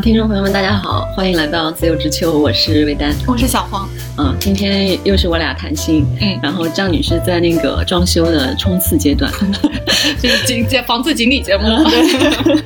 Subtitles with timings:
[0.00, 3.88] 听众朋友们，大家好，欢迎来到自由之秋，我是魏丹，我是小黄。
[4.16, 6.04] 嗯，今天又是我俩谈心。
[6.20, 9.30] 嗯，然后张女士在那个装修的冲刺阶段，
[10.22, 11.64] 就是经在房子经理节目。
[11.84, 12.60] 对。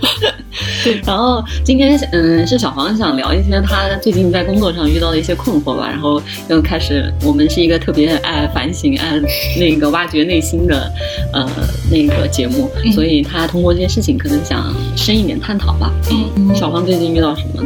[0.85, 1.01] 对。
[1.07, 5.89] 然后今天嗯，是小黄想聊一些他最近在工作上遇到的一些困惑吧。
[5.89, 9.21] 然后又开始，我们是一个特别爱反省、爱
[9.59, 10.93] 那个挖掘内心的
[11.33, 11.49] 呃
[11.91, 15.91] 那个节目，所以他通过这些事情可能想深一点探讨吧。
[16.11, 17.09] 嗯，小黄最近。
[17.09, 17.65] 遇到什么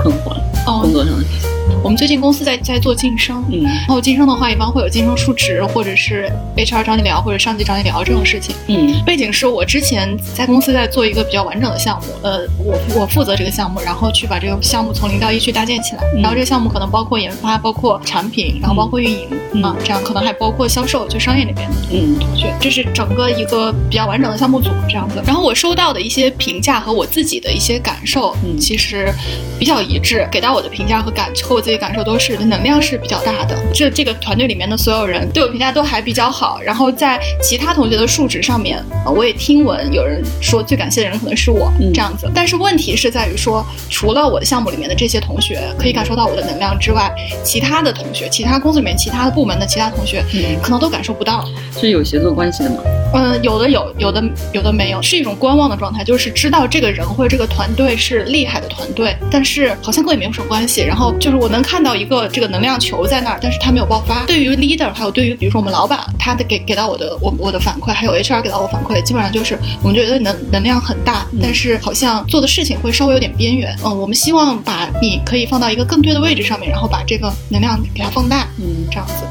[0.00, 0.40] 困惑了？
[0.80, 1.53] 工作上的事情。
[1.82, 8.54] 我们最近公司在在做晋升，嗯，然后晋升的话，一般会有晋升述职，或者是 HR 找你聊，或者上级找你聊这种事情。
[8.68, 16.02] 嗯，背景是我之前在公司在做一个比较完整的项目，呃，我我负责这个项目，然后去把这个项目从零到一去搭建起来。
[16.14, 19.28] 然后这个项目可能包括研发，包括产品，然后包括运营
[19.62, 25.22] 啊，这样可能还包括销售，就商业那边的嗯同学，这是整个一个比较完整的项目组这样子。
[25.26, 29.12] 然后我收到的一些评价和我自己的一些感受，嗯，其实
[29.58, 31.74] 比较一致，给到我的评价和感和我自己。
[31.84, 36.60] 感受都是能量是比较大的，这这个团队里面的所有人对我评价都还比较好。
[36.62, 42.30] 然后在其他同学的数值上面，我也听闻有人说最感谢的人可能是我这样子。
[42.34, 50.24] 但是问题是在于说，除了我的项目里面的这些同学可以感受到我的能量之外，其他的同学、其他公司里面其他的部门的其他同学，
[50.62, 51.44] 可能都感受不到。
[51.80, 52.76] 是有协作关系的吗？
[53.16, 54.22] 嗯，有的有，有的
[54.52, 60.82] 有的没有，是一种观望的状态，就是知道这个人或者这个团队是厉害的团队，但是好像跟我也没有什么关系。
[60.82, 64.24] 然后就是我能看到一个这个能量球在那儿，但是它没有爆发。
[64.26, 73.76] 对于 leader，还有对于比如说我们老板，他的给给到我的我我的反馈，还有 HR 给到我反馈，基本上就是我们觉得能能量很大，但是好像做的事情会稍微有点边缘。
[73.84, 79.24] 嗯，我们希望把你可以放到一个更对的位置上面，然后把这个能量给它放大，嗯，这样子。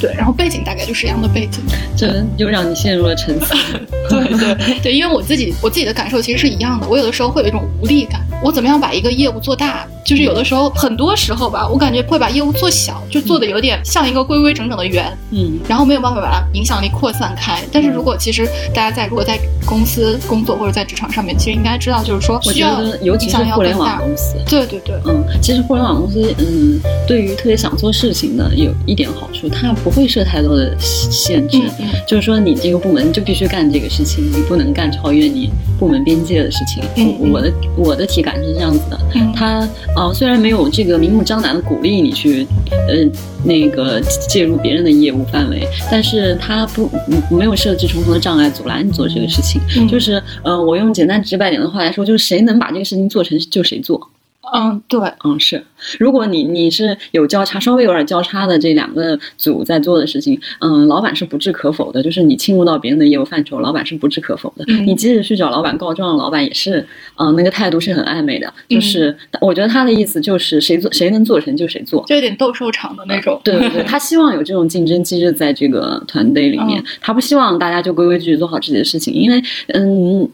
[0.00, 1.60] 对，然后背景大概就是一样的背景，
[1.96, 3.54] 这又让你陷入了沉思。
[4.08, 9.86] 对对对，因为我自己我自己的感受其实是一样的，我有的时候会有一种无力感，我怎么样把一个业务做大？
[10.10, 17.62] 就是有的时候，很多时候吧，我感觉会把业务做小，就做的有点像一个规规整整的圆，嗯，然后没有办法把它影响力扩散开。
[17.70, 18.44] 但是如果其实
[18.74, 31.62] 大家在如果在公司工作或者在职场上面，其实应该知道，就是说需要尤其是互联网公司，对对对，嗯，其实互联网公司，嗯，对于特别想做事情的有一点好处，它不会设太多的限制，
[32.04, 36.82] 就是说你这个部门就必须干这个事情，你不能干超越你部门边界的事情。
[37.32, 38.98] 我的我的体感是这样子的，
[39.36, 39.68] 它。
[40.00, 43.06] 哦，虽然没有这个明目张胆的鼓励你去，呃，
[43.44, 46.90] 那个介入别人的业务范围，但是他不
[47.30, 54.10] 没有设置重重的障碍阻拦你做这个事情，就是，呃，我用简单直白点的话来说，就是谁能把这个事情做成就谁做。
[54.52, 55.64] 嗯，对，嗯是，
[55.98, 62.02] 如果你你是有交叉，稍微有点交叉的这两个组在做的事情，嗯，老板是不置可否的。
[62.02, 64.64] 就是你侵入到别人的业务范畴，老板是不置可否的。
[64.84, 68.52] 你即使去找老板告状，老板也是，嗯，那个态度是很暧昧的。
[68.68, 73.40] 就是我觉得他的意思就是谁做谁能做成就谁做，就有点斗兽场的那种。
[73.44, 80.28] 对对对，他希望有这种竞争机制在这个团队里面，他不希望大家就规规矩矩做好自己的事情，因为嗯，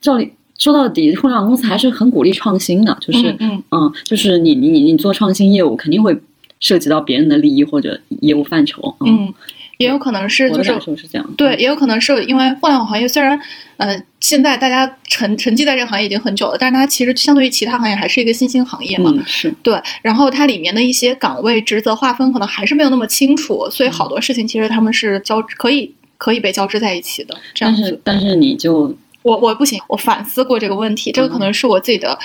[0.00, 0.32] 照理。
[0.62, 6.16] 说到底，互联网公司还是很鼓励创新的，就是嗯嗯，就是你你你做创新业务，肯定会
[6.60, 8.94] 涉及到别人的利益或者业务范畴。
[9.00, 9.34] 嗯，
[9.78, 13.36] 也有可能是就是是这样，对，也有可能是因为互联网行业虽然
[13.76, 19.12] 呃现在大家沉沉寂在这个行业已经很久了，但是它其实相对于其他行业还是一个新兴行业嘛。
[19.26, 27.34] 是对，然后它里面的一些岗位职责划分可能还是没有那么清楚，所以好多事情其实他们是交可以可以被交织在一起的。
[27.58, 28.94] 但是但是你就。
[29.22, 32.18] 我我不行，我反思过这个问题，这个可能是我自己的，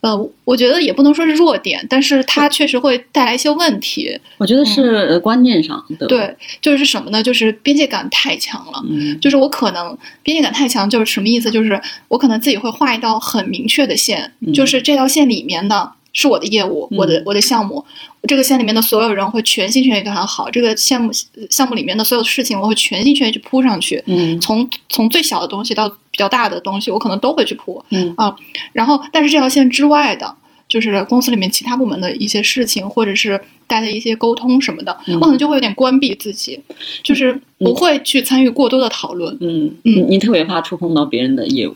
[0.00, 4.18] 呃，我觉得也不能说是弱点，但是它确实会带来一些问题。
[4.38, 7.22] 我觉得是观念上的，对，就是什么呢？
[7.22, 8.84] 就是边界感太强了。
[8.88, 11.50] 嗯，就是我可能边界感太强，就是什么意思？
[11.50, 15.92] 就是我可能自己会画一道很明确的线，就是这条线里面的。
[16.14, 17.84] 是我的业务，我的我的项目，
[18.26, 20.48] 这个线里面的所有人会全心全意对他好。
[20.48, 21.10] 这个项目
[21.50, 24.02] 项目里面的所有事情，我会全心全意去扑上去。
[24.06, 27.84] 嗯，从从最小的东西到比较大的东西，我可能都会去铺。
[27.90, 28.34] 嗯啊，
[28.72, 30.32] 然后但是这条线之外的，
[30.68, 36.60] 就是公司里面其他部门的一些事情，或者是大家一些沟通什么的，我可能就会有点关闭自己，
[37.02, 39.36] 就是不会去参与过多的讨论。
[39.40, 41.74] 嗯嗯，你特别怕触碰到别人的业务。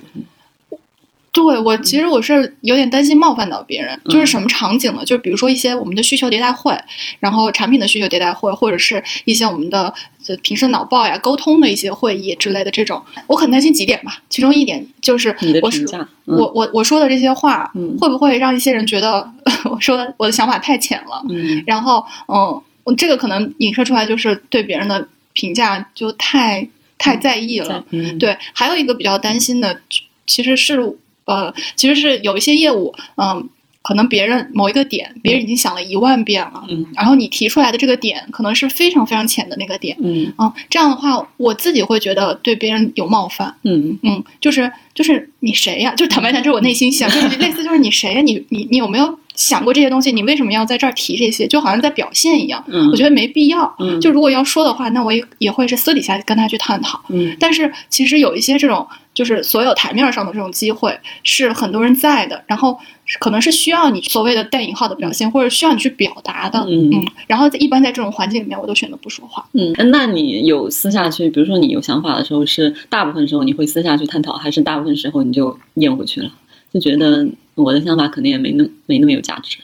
[1.38, 5.04] 对我其实我是有点担心冒犯到别人，就是什么场景呢？
[5.04, 6.76] 就比如说一些我们的需求迭代会，
[7.20, 9.94] 然后产品的需求迭代会，或者是一些我们的
[10.42, 14.20] 平时脑报呀、沟通的一些会议之类的这种，我很担心几点吧。
[14.28, 15.28] 其中一点就是
[15.62, 15.86] 我是
[16.24, 17.70] 我我我说的这些话，
[18.00, 19.30] 会不会让一些人觉得
[19.70, 21.22] 我说我的想法太浅了？
[21.64, 22.60] 然后嗯，
[22.96, 26.68] 这个可能影射出来就是对别人的评价就太
[26.98, 27.84] 太在意了。
[28.18, 29.80] 对，还有一个比较担心的
[30.26, 30.96] 其实是。
[31.28, 33.48] 呃，其实是有一些业务，嗯，
[33.82, 45.94] 可能别人某一个点，别人已经想了一万遍了，嗯，然后你提出来的这个点，可能是非常非常浅的那个点，嗯，啊，这样的话，我自己会觉得对别人有冒犯，嗯嗯，就是就是你谁呀？
[45.94, 48.20] 就坦白讲，这是我内心想，就是类似就是你谁呀？
[48.22, 50.12] 你你你有没有想过这些东西？
[50.12, 51.46] 你为什么要在这儿提这些？
[51.46, 58.86] 就好像在表现一样，嗯，我觉得没必要，嗯，就如果要说的话，那我也也会是私底下跟他去探讨，嗯，但是其实有一些这种。
[59.14, 62.78] 就是所有台面上的这种机会是很多人在的，然后
[63.18, 66.60] 可能是需要你所谓的带引号的表现，或者需要你去表达的。
[66.68, 69.44] 嗯，然后在一般在这种环境里面，我都选择不说话。
[69.54, 76.30] 嗯，那你有私下去，比如说你有想法的时候，是大部分时候你会私下去探讨，还是大部分时候你就咽回去了，
[76.72, 79.58] 就觉得我的想法可能也没那没那么有价值。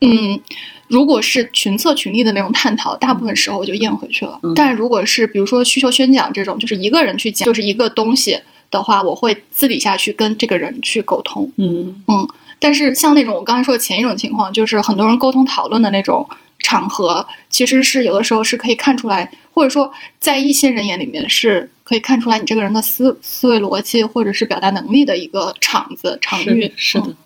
[0.00, 0.40] 嗯，
[0.88, 4.40] 如果是群策群力的那种探讨，大部分时候我就咽回去了。
[4.54, 8.38] 但如果是比如说需求宣讲这种，就是一个人去讲，就是一个东西。
[8.70, 11.50] 的话，我会私底下去跟这个人去沟通。
[11.56, 12.28] 嗯嗯，
[12.60, 16.24] 但是像那种我刚才说的前一种情况，就是很多人沟通讨论的那种
[16.60, 26.72] 场合，其实是有的时候是可以看出来，或者说在一些人眼里面是可以看出来你这个人的思思维逻辑或者是表达能力的一个场子场域。
[26.76, 27.16] 是的，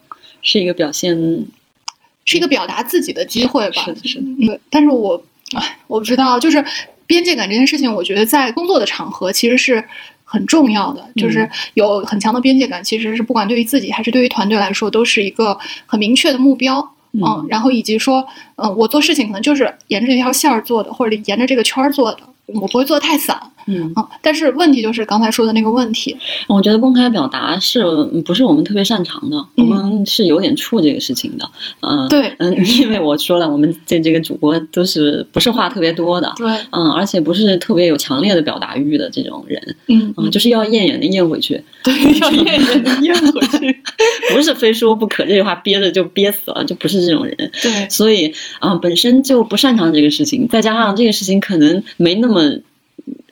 [0.41, 1.15] 是一个表现，
[2.25, 3.83] 是一个表达自己的机会吧。
[3.85, 4.61] 是的，是的。
[4.71, 5.23] 但是我，
[5.55, 6.65] 唉，我不知道，就是
[7.07, 9.85] 边界感这件事情，我觉得在工作的场合其实是。
[10.27, 15.57] 很重要的就是有很强的边界感，其实是不管对于自己还是对于团队来说，都是一个
[15.87, 16.81] 很明确的目标。
[17.13, 18.27] 嗯，然后以及说，
[18.57, 22.21] 嗯，我做事情可能就是沿着这条线儿做的，或者沿着这个圈儿做的。
[22.47, 26.15] 我不会做的太散，嗯啊，但是问题就是刚才说的那个问题。
[26.47, 27.83] 我觉得公开表达是
[28.25, 29.37] 不是我们特别擅长的？
[29.57, 31.49] 我们是有点怵这个事情的，
[31.81, 43.83] 嗯，对，嗯，因为我说了，我们这这个主播都是不是话特别多的，对，嗯，而且不是特别有强烈的表达欲的这种人，嗯，就是要咽咽的咽回去，对，要咽咽的咽回去，
[44.35, 52.34] 不是非说不可，这句话憋着就憋死了，就不是这种人，对，所以啊，本身就不擅长这个事情，再加上这个事情可能没那么。
[52.35, 52.61] 那么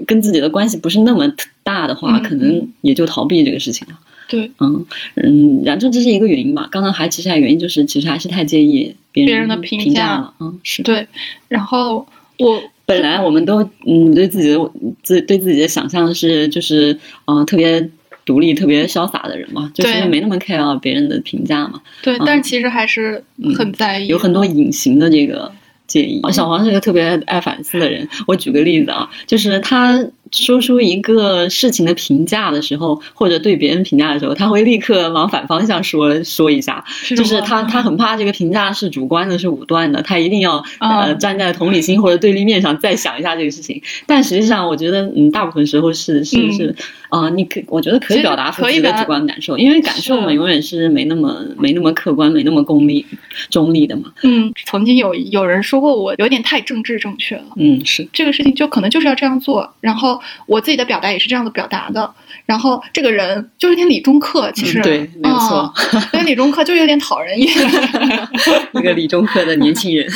[0.06, 1.32] 跟自己的关系不是那么
[1.62, 3.98] 大的话，可能也就逃避这个事情了。
[4.28, 6.66] 对，嗯嗯，然后这是一个原因吧。
[6.70, 10.34] 刚刚还其实还原因就是，其实还是太介意别人的评价了。
[10.40, 11.06] 嗯，是对。
[11.48, 12.06] 然后
[12.38, 14.70] 我本来我们都嗯对自己的
[15.02, 17.90] 自对自己的想象是就是嗯特别
[18.24, 21.82] 独立、特别潇洒的人嘛，就是没那么 care 别人的评价嘛。
[22.02, 23.22] 对，但是其实还是
[23.54, 25.52] 很在意，有很多隐形的这个。
[25.92, 26.22] 介意。
[26.32, 28.08] 小黄是个特别爱反思的人。
[28.26, 30.02] 我举个例子啊，就是他。
[30.32, 36.82] 说出一个事情的评价的时候，或者对别人评价的时候，他会立刻往反方向说说一下，
[37.14, 43.80] 就是他他很怕这个评价是主观的，是武断的，他一定要呃站在同理心或者对立面上再想一下这个事情。
[44.06, 46.74] 但实际上，我觉得嗯，大部分时候是是是
[47.10, 53.04] 啊，你可我觉得可以表达自己的主观感受，因为感受嘛，永远是没那么没那么客观，没那么功利
[53.50, 54.04] 中立的嘛。
[54.22, 57.44] 嗯，曾经有有人说过我有点太政治正确了。
[57.56, 60.21] 嗯，是这个事情就可能就是要这样做，然后。
[60.46, 62.14] 我自己的表达也是这样的表达的，
[62.46, 64.80] 然后这个人就有点理中客，其实。
[64.82, 65.72] 对，没错，
[66.12, 67.48] 因为理中客就有点讨人厌，
[68.74, 70.06] 一个理中客的年轻人，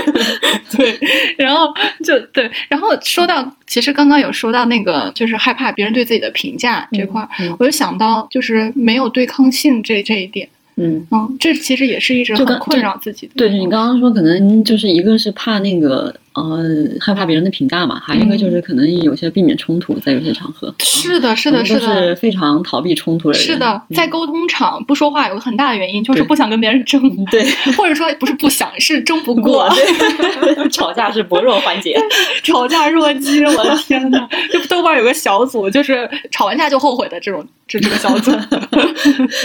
[0.76, 0.98] 对，
[1.36, 1.72] 然后
[2.04, 7.26] 就对，然后说到，其实刚刚有说到那个，就是害怕别人对自己的评价这块，
[7.58, 10.48] 我就想到就是没有对抗性这这一点。
[10.76, 11.06] 嗯。
[11.10, 13.32] 嗯，这其实也是一直很困扰自己的。
[13.36, 16.14] 对，你刚刚说可能就是一个是怕那个
[16.44, 16.62] 呃
[17.00, 20.74] 害怕别人的评价嘛，还有一个就是可能有些避免冲突，在有些场合。
[20.78, 23.46] 是的，是的，是的，是非常逃避冲突的人。
[23.46, 27.00] 是的，在沟通场不说话有个很大的原因就是不想跟别人争。
[27.26, 27.44] 对，
[27.76, 29.68] 或者说不是不想，是争不过。
[30.70, 31.96] 吵架是薄弱环节，
[32.42, 37.46] 吵架弱鸡，我的天呐，就豆瓣有个小组，就是吵完架就后悔的这种。
[37.68, 38.30] 就这个小组，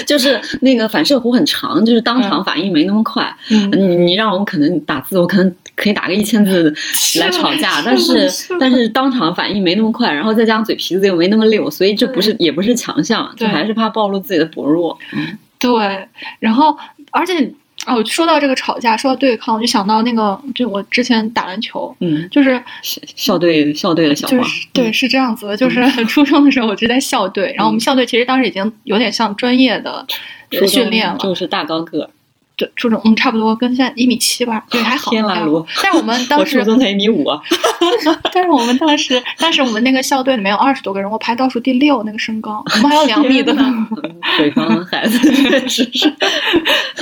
[0.06, 3.28] 就是那个反射弧很长，就是当场反应没那么快。
[3.50, 6.74] 嗯，你你让我可能打字，我可能可以打个一千字
[7.20, 14.98] 来吵架， 但是但是当场反应没那么快，然后再加上嘴皮子又没那么溜，所以这不是也不是强项，就还是怕暴露自己的薄弱。
[15.14, 16.08] 嗯，对，
[16.40, 16.78] 然后
[17.12, 17.54] 而且。
[17.88, 24.40] 哦，说到这个吵架，说到对抗，我就想到那个，就我之前打篮球，嗯，就是校队校队的小黄，
[24.72, 30.06] 对，是这样子的，就是初中的时候我就在校队，然后我们校队其实当时已经有点像专业的
[30.68, 32.08] 训练了，就是大高个。
[32.76, 35.12] 初中嗯，差不多跟现在一米七吧，对，还好。
[35.12, 35.66] 天啦噜！
[35.82, 37.42] 但是我们当时初中才一米五啊。
[38.34, 43.88] 但是我们当时，当时我们那个校队里面有二十多个人，我排倒数第六，那个身高，我们还有两米的呢。
[44.38, 46.14] 北方的孩子确实 是。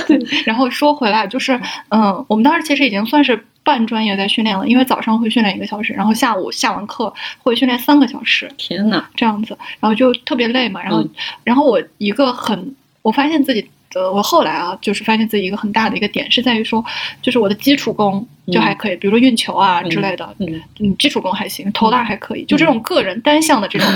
[0.06, 8.50] 对，然后说回来，就是嗯，我们当时其实已经算是半专业在训练了，因为早上会训练一个小时，然后下午下完课会训练三个小时。
[8.56, 10.82] 天呐，这样子，然后就特别累嘛。
[10.82, 11.06] 然后，
[11.44, 13.68] 然后我一个很，我发现自己。
[13.94, 16.84] 呃，我后来啊，就是发现自己一个很大的一个点是在于说，
[17.20, 20.46] 就是我的基础功就还可以，比如说运球啊之类的，嗯，
[20.78, 23.88] 嗯，基础功还行，投篮还可以，就这种个人单项的这种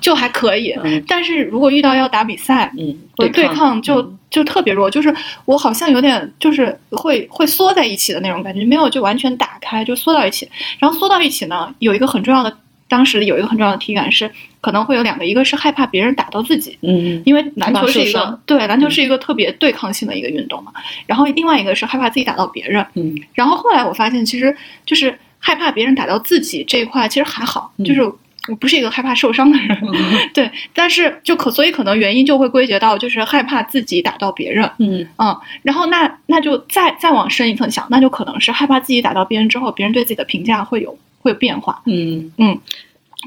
[0.00, 0.74] 就还可以。
[1.06, 10.48] 但是如果遇到要打比赛，嗯，我对抗就就特别弱，就是我好像有点就是会会缩在一起的那种感觉，没有就完全打开，就缩到一起。
[10.78, 12.56] 然后缩到一起呢，有一个很重要的。
[12.86, 20.72] 当时有一个很重要的体感是，可能会有两个，一个是害怕别人打到自己，嗯，因为篮球是一个对篮球是一个特别对抗性的一个运动嘛。
[21.06, 23.18] 然后另外一个是害怕自己打到别人，嗯。
[23.32, 29.78] 然后后来我发现，其实就是害怕别人打到自己这一块其实还好，就是我不是一个害怕受伤的人，
[30.34, 30.50] 对。
[30.74, 35.36] 但是就可所以可能原因就会归结到就是害怕自己打到别人，嗯嗯。
[35.62, 40.96] 然后那那就再再往深一层想，那就可能是害怕自己打到别人之后，别人对自己的评价会有。
[41.24, 42.60] 会有变化，嗯嗯，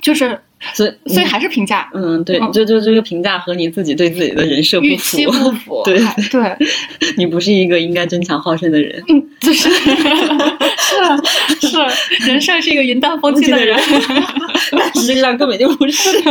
[0.03, 0.39] 就是
[0.73, 5.99] 所以所以还是评价，嗯对，就就这个评价和你自己对自己的人设不符不符，对
[6.29, 6.55] 对，
[7.17, 9.67] 你不是一个应该争强好胜的人，嗯，就是
[11.59, 13.75] 是是，人设是一个云淡风轻的人，
[14.71, 16.21] 但实际上根本就不是，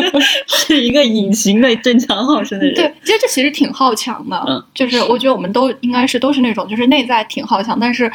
[0.46, 2.74] 是一个隐形的争强好胜的人。
[2.76, 8.10] 对，其实这其实挺好强的，嗯，就是我觉得我们都应该是都是那种，就是内在挺好强，但是。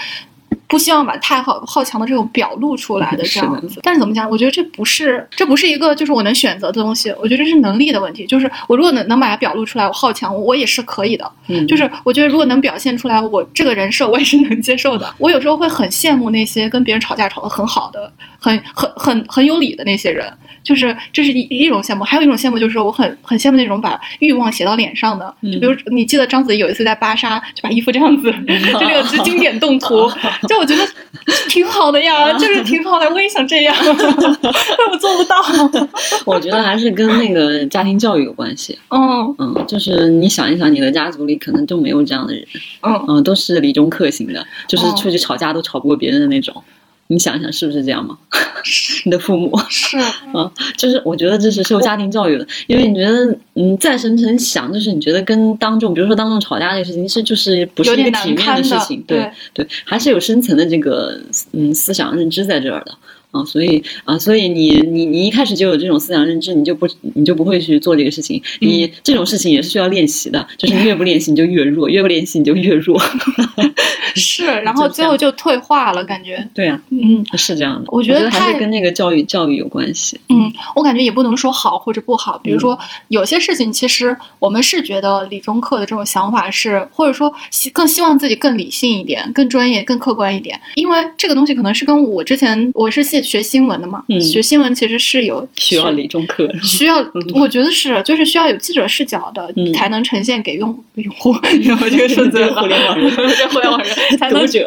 [0.72, 4.30] 不希望把太好好强的这种表露出来的这样子，但是怎么讲？
[4.30, 8.26] 我觉得这不是这不是一个就是我能选择的东西，我觉得这是能力的问题。
[8.26, 11.30] 就是我如果能能把它表露出来，我好强，我也是可以的。
[11.48, 15.14] 嗯， 就是我觉得如果能表现出来，我这个人设我也是能接受的。
[15.18, 18.10] 我有时候会很羡慕那些跟别人吵架吵得很好的、
[18.42, 20.26] 很很很很有理的那些人。
[20.64, 30.08] 就是这是一一种羡慕，还有一种羡慕就是我很很羡慕那种把欲望写到脸上的，就比如你记得章子怡有一次在芭莎就把衣服这样子，就那个是经典动图，
[30.48, 30.88] 就我觉得
[31.50, 35.36] 挺好的呀，就是挺好的，我也想这样， 但我做不到。
[36.28, 38.78] 我觉得还是跟那个家庭教育有关系。
[38.90, 42.46] 嗯嗯，就是你想一想，你的家族里可能就没有这样的人，
[42.82, 46.64] 嗯嗯，都是理中客型的，就是出去吵架都吵不过别人的那种。
[47.12, 48.18] 你想想是不是这样吗？
[49.04, 49.98] 你的父母是
[50.34, 61.20] 啊，就是我觉得这是受家庭教育的，因为你觉得嗯再深层想，就是你觉得跟当众，比如说当众吵架这个事情，是就是不是一个体面的事情，对对，还是有深层的这个
[61.52, 62.94] 嗯思想认知在这儿的。
[63.32, 68.42] 啊，所以啊，所以你你你一开始就有这种思想认知，你就不你就不会去做这个事情。
[68.60, 73.02] 你这种事情也是需要练习的，就是你越不练习你就越弱，越不练习你就越弱。
[74.16, 76.46] 是，然后最后就退化了，感觉。
[76.54, 77.86] 对啊，嗯，是这样的。
[77.88, 80.20] 我觉得还是跟那个教育教育有关系。
[80.28, 82.38] 嗯，我感觉也不能说好或者不好。
[82.44, 93.21] 比如说有些事情，其实我们是觉得理中客的这种想法是，或者说希更希望自己更理性一点、更专业、更客观一点，因为这个东西可能是跟我之前我是系。
[93.22, 96.98] 学新闻的嘛，学新闻其实是有需要理中客，需要，
[97.34, 103.12] 我觉得是，就是需要有记者视角的，才能呈现给用用户，用户这个数字 互联网人，
[103.50, 104.66] 互联网人才能者，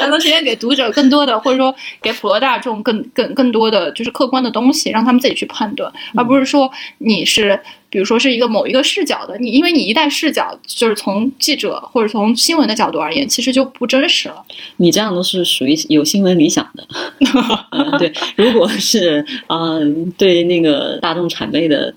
[0.00, 7.60] 才能呈现给读者更多的，或者说给普罗大众更更更多的就是客观的东西，让他们自己去判断，而不是说你是。
[7.92, 14.42] 比如说是一个某一个视角的你，因为你一旦视角就是从记者或者从新闻的角度而言，其实就不真实了。
[14.78, 16.86] 你这样都是属于有新闻理想的，
[18.00, 18.10] 对。
[18.34, 19.78] 如果是啊，
[20.16, 21.94] 对那个大众谄媚的，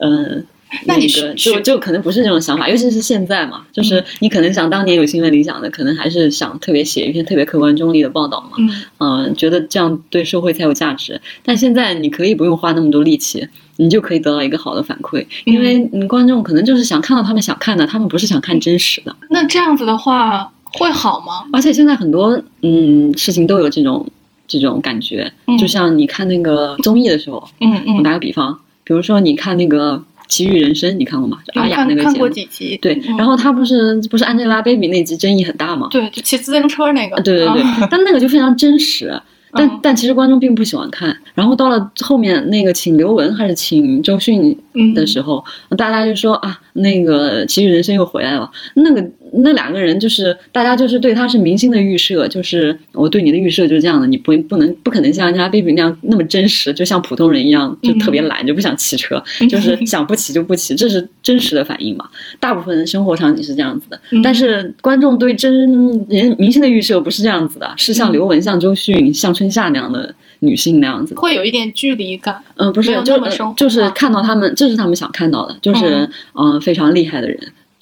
[0.00, 0.46] 嗯，
[0.86, 8.56] 那你个就就可能不是这种想法，尤其是现在嘛，就是你可能想当年有新闻理想的，可能还是想特别写一篇特别客观中立的报道嘛，
[8.98, 11.20] 嗯，觉得这样对社会才有价值。
[11.44, 13.48] 但现在你可以不用花那么多力气。
[13.80, 19.14] 你就可以得到一个好的反馈，因为观众可能就是想看到他们想看的，他们不是想看真实的。
[19.30, 21.48] 那这样子的话会好吗？
[21.52, 24.04] 而且现在很多嗯事情都有这种
[24.48, 29.92] 这种感觉，就像你看那个综艺的时候，嗯嗯，我打个比方，比如说你看那个
[30.28, 31.38] 《奇遇人生》，你看过吗？
[31.54, 32.76] 阿雅那个看过几集？
[32.80, 35.88] 对，然后他不是不是 Angelababy 那集争议很大吗？
[35.90, 37.16] 对，就骑自行车那个。
[37.22, 39.20] 对对对，但那个就非常真实。
[39.50, 44.54] 但但其实观众并不喜欢看，然后到了后面那个请刘雯还是请周迅
[44.94, 45.42] 的时候，
[45.76, 49.02] 大家就说啊，那个《奇遇人生》又回来了，那个。
[49.32, 59.20] 那两个人就是大家就是对他是明星的预设，就是我对你的预设就是这样的，你不不能不可能像 Angelababy 那样那么真实，就像普通人一样，就特别懒，就不想骑车，
[59.50, 62.08] 就是想不骑就不骑，这是真实的反应嘛？
[62.38, 72.40] 大部分人生活场景是这样子的，但是观众对真人明星的预设不是这样子的，是像刘雯、像周迅、像春夏那样的女性那样子，会有一点距离感。
[72.56, 73.18] 嗯，不是，就
[73.56, 76.58] 就是看到他们，这是他们想看到的，就是嗯。
[76.68, 77.38] 非常厉害的人。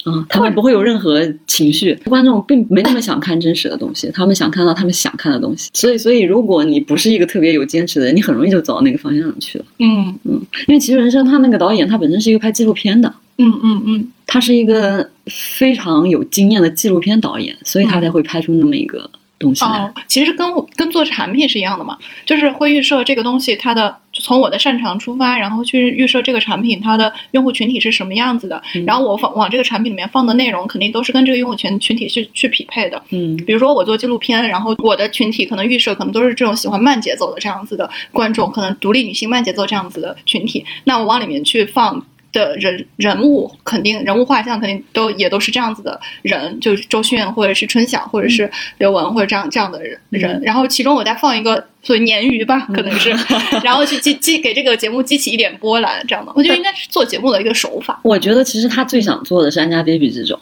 [0.06, 5.68] 嗯，他们不会有任何情绪，观众并没那么想看真实的东西，他们想看到他们想看的东西。
[5.74, 9.64] 所以，所以如果你不是一个特别有坚持的人，你很容易就走到那个方向上去了。
[9.80, 13.12] 嗯嗯，因为《其实人生》他那个导演他本身是一个拍纪录片的。
[13.38, 19.10] 嗯嗯嗯，他是一个非常有经验的纪录片导演，所以他才会拍出那么一个。
[19.38, 33.02] 东西哦，其实跟跟做产品是一样的嘛，就是会预设这个东西它的从我的擅长出发，然后去预设这个产品它的用户群体是什么样子的，然后我放往这个产品里面放的内容肯定都是跟这个用户群群体去去匹配的。
[33.10, 42.04] 嗯，比如说我做纪录片，然后我的群体可能预设可能都是这种喜欢慢节奏的这样子的观众，可能独立女性慢节奏这样子的群体，那我往里面去放。
[42.36, 53.10] 的人人物肯定人物画像肯定都也都是这样子的人，就是周迅或者是春晓或者是刘雯或者这样这样的人人，然后其中我再放一个所以鲶鱼吧，可能是，
[53.64, 57.98] 然后去激激给这个节目激起一点波澜，这样的，我觉得应该是做节目的一个手法。
[58.02, 60.38] 我觉得其实他最想做的是 Angelababy 这种。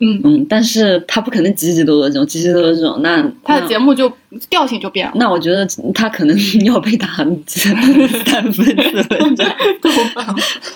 [0.00, 4.12] 嗯嗯，但是他不可能挤挤多多这种，挤挤多多这种，那他的节目就
[4.48, 5.12] 调性就变了。
[5.16, 7.08] 那我觉得他可能 要被打
[7.46, 9.56] 三分了，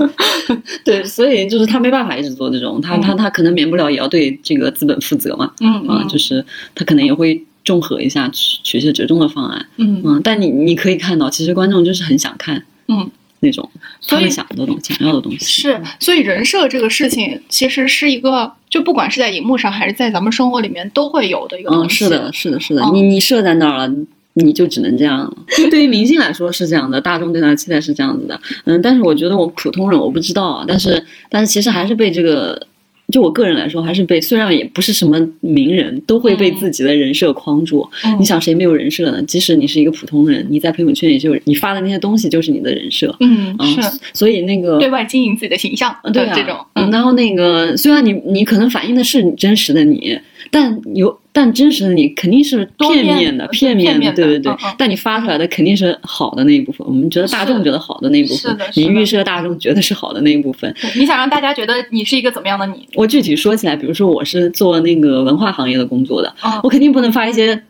[0.85, 5.53] 对，所以就是他没办法一直做这种，他他他可能免不了也要对这个资本负责嘛。
[5.61, 9.67] 嗯啊，就是他可能也会综合一下取取些折中的方案。
[9.77, 12.65] 嗯嗯，但你你可以看到，其实观众就是很想看。
[12.89, 13.09] 嗯。
[13.45, 13.69] 那种
[14.07, 22.05] 他们想的东西，想要的东西是，所以人设这个事情其实是一个，就不管是在荧幕上还是在咱们生活里面都会有的一个东西。
[22.05, 23.95] 嗯，是的，是的，是的，你你设在那儿了，
[24.35, 25.37] 你就只能这样了。
[25.71, 28.41] 对于明星来说是这样的，大众对他的期待是这样子的。
[28.65, 32.67] 嗯，但是我觉得我普通人我不知道啊，但是但是其实还是被这个。
[33.13, 37.89] 就我个人来说，还是被虽然也不是什么名人，都会被自己的人设框住。
[38.19, 39.23] 你想谁没有人设呢？
[39.23, 43.15] 即使你是一个普通人，你在朋友圈也就你发的那些东西就是你的人设。
[43.21, 44.01] 嗯，是。
[44.13, 46.59] 所以那个对外经营自己的形象，对这种。
[46.91, 50.19] 然后那个虽然你你可能反映的是真实的你。
[50.55, 54.55] 但有，但真实的你肯定是片面的，片面的，对对对。
[54.77, 60.73] 但你发出来的肯定是好的那一部分，我们觉得大众觉得好的那一部分，你预设大众觉得是好的那一部分。
[60.95, 62.87] 你想让大家觉得你是一个怎么样的你？
[62.95, 66.31] 我具体说起来，比如说我是做那个文化行业的工作的，
[66.63, 67.63] 我肯定不能发一些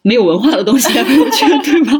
[0.00, 1.92] 没有文化的东西在朋友圈，对吧？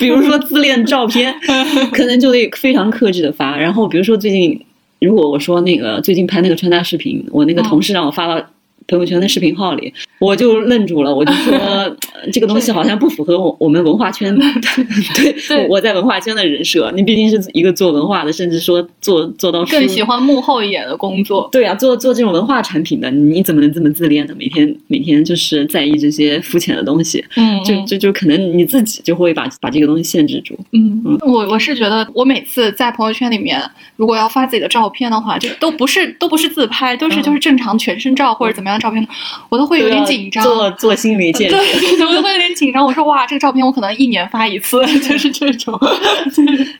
[0.00, 1.32] 比如说自恋照片，
[1.94, 3.56] 可能就得非常克制的发。
[3.56, 4.60] 然后比如说最近，
[5.00, 8.44] 如果我说那个最近拍那个穿搭视频，我那个同事让我发到。
[8.88, 11.96] 朋友圈的视频号里，我就愣住了，我就说
[12.32, 14.42] 这个东西好像不符合我我们文化圈的，
[15.46, 16.90] 对，我在文化圈的人设。
[16.96, 21.46] 你毕竟是一个做文化的，甚至说做做到更喜欢幕后一点的工作。
[21.52, 24.34] 对啊，做做这种文化产品的，你怎么能这么自恋呢？
[24.38, 30.58] 每天每天就是在意这些肤浅的东西，嗯，就就就可能你自己就会把把这个东西限制住。
[30.72, 33.62] 嗯嗯，我我是觉得，我每次在朋友圈里面，
[33.96, 38.77] 如果要发自己的照片的话，就都不是都不是自拍，都是就是正常全身照或者怎么样。
[38.78, 39.06] 照片
[39.48, 42.84] 我都会有点紧张，做做心理建设，对，我都会有点紧张。
[42.84, 45.78] 我说哇，这个照片我可能一年发一次， 就是这种。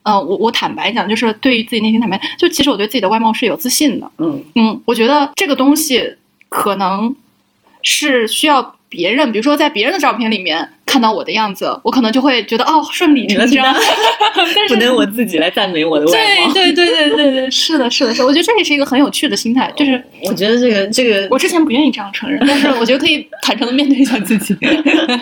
[0.03, 4.11] 嗯， 我我坦白讲，就是对于自己内心坦白，就其实我对自己的外貌是有自信的。
[4.19, 6.15] 嗯嗯，我觉得这个东西
[6.49, 7.15] 可能
[7.83, 8.75] 是需要。
[8.91, 13.77] 别人，比如说在别人的照片里面看到我的样子，我可能就会觉得哦顺理成章。
[14.69, 16.53] 不能我自己来赞美我的外貌。
[16.53, 18.23] 对对对对对对，是的，是的，是。
[18.23, 24.57] 我觉得这也是一个很有趣的心态，就是我觉得这个这个，我之前不愿意这样承认，但是我觉得可以坦诚的面对一下自己。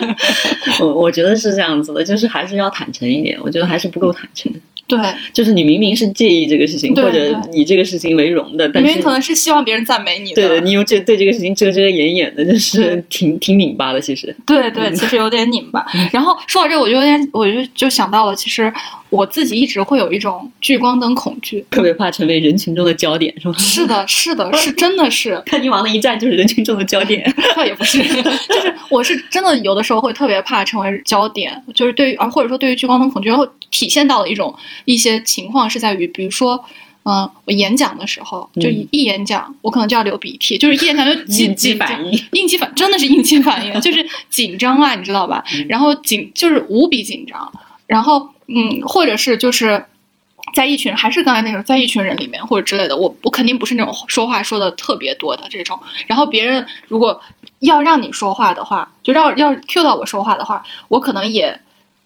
[0.79, 3.37] 我我觉得是这样子的，就是还是要坦诚一点。
[3.41, 4.51] 我觉得还是不够坦诚。
[4.87, 4.97] 对，
[5.33, 10.33] 就是你明明是介意这个事情，或者以这个事情为荣的，但是可能是希望别人赞美你。
[10.33, 13.99] 对，你又这对这个事情遮遮掩掩的，就是挺挺拧巴的。
[13.99, 15.85] 其实，对对，其实有点拧巴。
[16.11, 18.71] 然后说到这，我就有点，我就就想到了，其实。
[19.09, 23.53] 我自己一直会有一种聚光灯恐惧，特别怕成为人群中的焦点，是吗？
[23.57, 27.23] 是的，是的，是真的是， 看你往那一站就是人群中的焦点。
[27.55, 36.61] 倒也不是， 就是我是真的有的时候会特别怕成为焦点，就是对于啊，或者说对于聚光灯恐惧，然后体现到了一种一些情况是在于，比如说，
[37.07, 45.43] 嗯，我演讲的时候，就一演讲，我可能就要流鼻涕，就是一演讲就应激反应，应激反真的是应激反应，就是紧张啊，你知道吧？
[45.69, 47.51] 然后紧就是无比紧张，
[47.85, 48.29] 然后。
[48.49, 49.83] 嗯，或者是就是
[50.53, 55.77] 在一群，还是刚才那种在一群人里面或者之类的，我我肯定不是那种说话说的特别多的这种。
[56.05, 57.21] 然后别人如果
[57.59, 61.59] 要让你说话的话，就让要 cue 到我说话的话，我可能也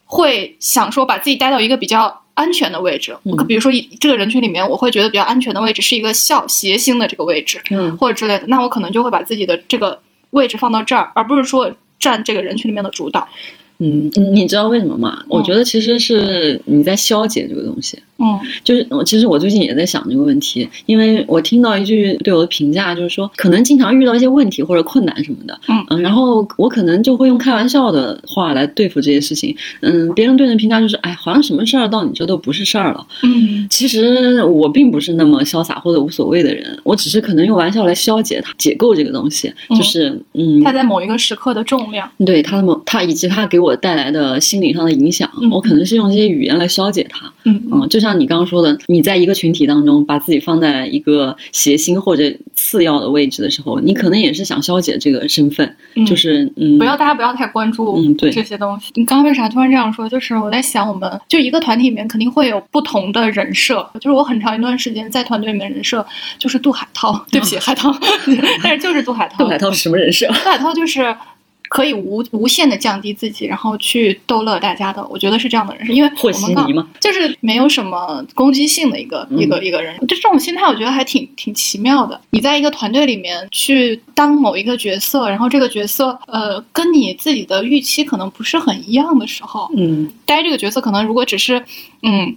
[0.06, 3.16] 会想说把自己带到一个比较安全的位置。
[3.24, 10.02] 我比如说这个人群里面，我会觉得比较安全的位置是一个笑斜星的这个位置，嗯，或者之类的，那我可能就会把自己的这个
[10.32, 13.28] 位置放到这儿，而不是说占这个人群里面的主导。
[13.84, 15.24] 嗯，你知道为什么吗？
[15.28, 17.98] 我觉得其实是你在消解这个东西。
[18.24, 25.84] 嗯，就是我其实我最近也在想这个问题，因为我听到一句对我的评价，就是说可能经常遇到一些问题或者困难什么的，嗯。
[25.90, 48.78] 嗯，然后我可能就会用开玩笑的话来对付这些事情，嗯，别人对你的评价就是，哎，好像什么事儿到你这都不是事儿了，嗯，其实我并不是那么潇洒或者无所谓的人，我只是可能用玩笑来消解它、解构这个东西，就是嗯，它在某一个时刻的重量，对它的某它以及它给我带来的心理上的影响，我可能是用这些语言来消解它，嗯嗯，就像你刚刚说的。
[48.88, 58.92] 你在一个群体当中，把自己放在一个谐星或者次要的位置的时候，你可能也是想消解这个身份，就是嗯，不要大家不要太关注嗯对这些东西。
[58.96, 60.10] 你刚刚为啥突然这样说？
[60.10, 63.88] 就是我在想，我们就一个团体里面肯定会有不同的人设。
[63.96, 66.06] 就是我很长一段时间在团队里面人设
[66.40, 67.94] 就是杜海涛，对不起海涛，
[68.64, 69.44] 但是就是杜海涛。
[69.44, 70.28] 杜海涛是什么人设？
[70.28, 71.16] 杜海涛就是。
[71.72, 82.20] 可以无无限的降低自己，然后去逗乐大家的，我觉得是这样的人，是因为和稀泥嘛，就是没有什么攻击性的一个一个一个人，就这种心态，我觉得还挺挺奇妙的。
[82.32, 91.64] 你在一个团队里面去当某一个角色，然后这个角色呃跟你自己的预期可能不是很一样的时候，嗯，待这个角色可能如果只是
[92.04, 92.36] 嗯。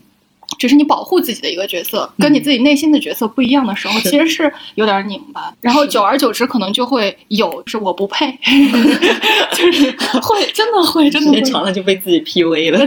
[0.59, 5.53] 只是你保护自己的一个角色，跟你自己内心的角色不一样的时候，其实是有点拧巴。
[5.61, 8.27] 然后久而久之，可能就会有是我不配，
[9.53, 9.91] 就是
[10.23, 12.87] 会真的会真的时间长了就被自己 PUA 了。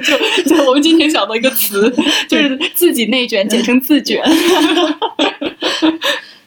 [0.00, 1.94] 就就我们今天想到一个词，
[2.28, 4.22] 就是自己内卷，简称自卷。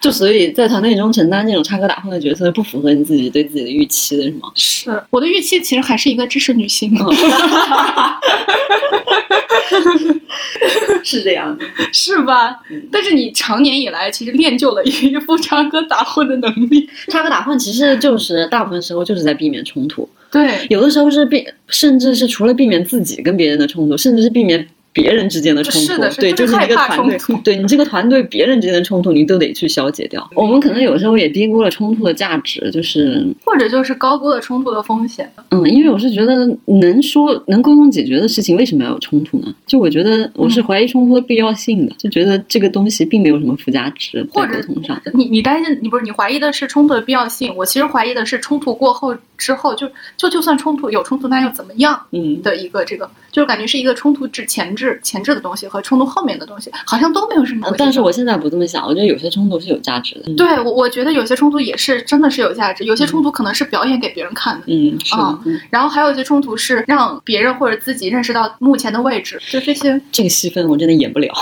[0.01, 4.51] 就所以在团队中承担这种插科打诨的角色，不符合你自己对自己的预期的是吗？
[4.55, 6.91] 是我的预期其实还是一个知识女性。
[11.03, 12.57] 是这样的， 是吧？
[12.91, 16.89] 但是你长年以来其实练就了一副插科打诨的能力。
[17.07, 20.09] 插科打诨其实就是大部分时候就是在避免冲突。
[20.31, 24.67] 对，有的时候是避，甚至是除了避免自己跟别人的冲突，甚至是避免。
[24.93, 30.27] 别人之间的冲突，对，就是一个团队， 对你这个团队，别人之间的冲突，你都得去消解掉。
[30.36, 35.32] 我们可能有时候也低估了冲突的价值，就是或者就是高估了冲突的风险。
[35.49, 39.54] 嗯，因为我是觉得能说能沟通解决的事情，为什么要有冲突呢？
[39.65, 45.01] 就我觉得我是怀疑冲突的必要性的，就觉得这个东西并没有什么附加值在沟通上。
[45.13, 51.99] 你你担心你不是你怀疑的是冲突的必要性，我其实怀疑的是冲突过后之后，就就就算冲突有冲突，那又怎么样？
[52.12, 53.10] 嗯，的一个这个。
[53.32, 57.72] 就是感觉是一个冲突之前置前置的东西和冲突后面的东西，好像都没有什么。
[57.78, 60.34] 但是我现在不这么想，我觉得有些冲突是有价值的。
[60.36, 64.63] 对，我我觉得有些冲突也是真的是有价值，有些冲突可能是表演给别人看的。
[64.67, 65.15] 嗯，是。
[65.70, 70.02] 然后还有一些冲突是让别人或者自己认识到目前的位置，就这些。
[70.12, 71.32] 这个戏份我真的演不了。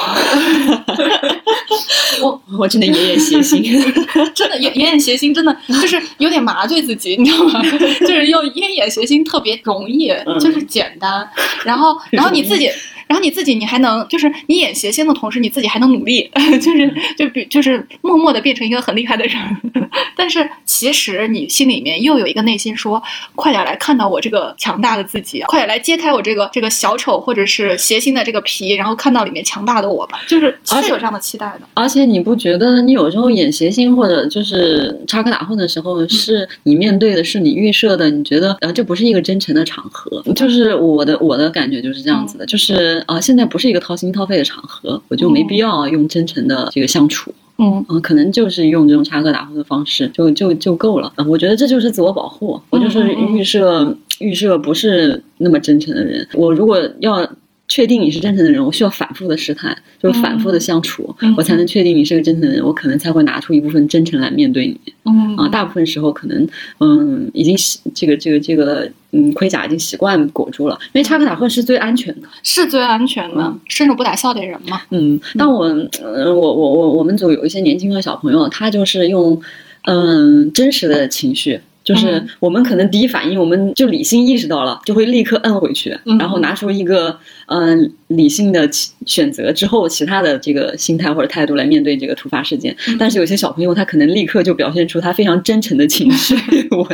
[2.22, 3.64] 我我真的演演谐星，
[4.36, 7.62] 真的演演演谐星，真的就是有点麻醉自己，你知道吗？
[8.02, 11.26] 就是要演演谐星特别容易，就是简单，
[11.64, 12.70] 然后，然后你自己，
[13.10, 16.30] 然后你自己，你还能就是你演谐星的同时，你自己还能努力，
[16.62, 19.36] 就是就比就是默默的变成一个很厉害的人。
[20.16, 23.02] 但是其实你心里面又有一个内心说：
[23.36, 30.22] 快点来看到我这个强大的自己，快点来揭开我这个这个小丑或者是谐星的这个皮，然后看到里面强大的我吧。
[30.28, 31.62] 就是是有这样的期待的。
[31.76, 40.22] 而且你不觉得你有时候演谐星或者就是插科打诨的时候，是你面对的是你预设的，你觉得呃这不是一个真诚的场合。
[40.36, 41.60] 就是我的我的感。
[41.60, 51.14] 感觉就是这样子的，就是啊，现在不是一个掏心掏肺的场合，我就没必要用真诚的这个相处，嗯嗯，可能就是用这种插科打诨的方式就就就够了。
[51.28, 57.30] 我觉得这就是自我保护，我就是预设预设不是那么真诚的人，我如果要。
[57.70, 64.78] 确定你是真诚的人，我需要反复的试探，就是反复的相处，我才能确定你是个真诚的人，我可能才会拿出一部分真诚来面对你。
[65.06, 66.48] 嗯啊，大部分时候可能
[66.80, 74.82] 嗯已经习这个这个这个嗯盔甲已经习惯裹住了，因为插科打诨是最安全的，是最安全的，伸手不打笑脸人嘛。
[74.90, 79.40] 嗯，但我我我我我们组有一些年轻的小朋友，他就是用
[79.84, 81.60] 嗯真实的情绪。
[81.90, 88.70] 就是我们可能第一反应，我们就理性意识到了，就会立刻摁回去，然后拿出一个嗯理性的
[89.08, 92.76] 选择之后，其他的这个心态或者态度来面对这个突发事件。
[93.00, 96.36] 但是有些小朋友他可能立刻就表现出他非常真诚的情绪。
[96.70, 96.88] 我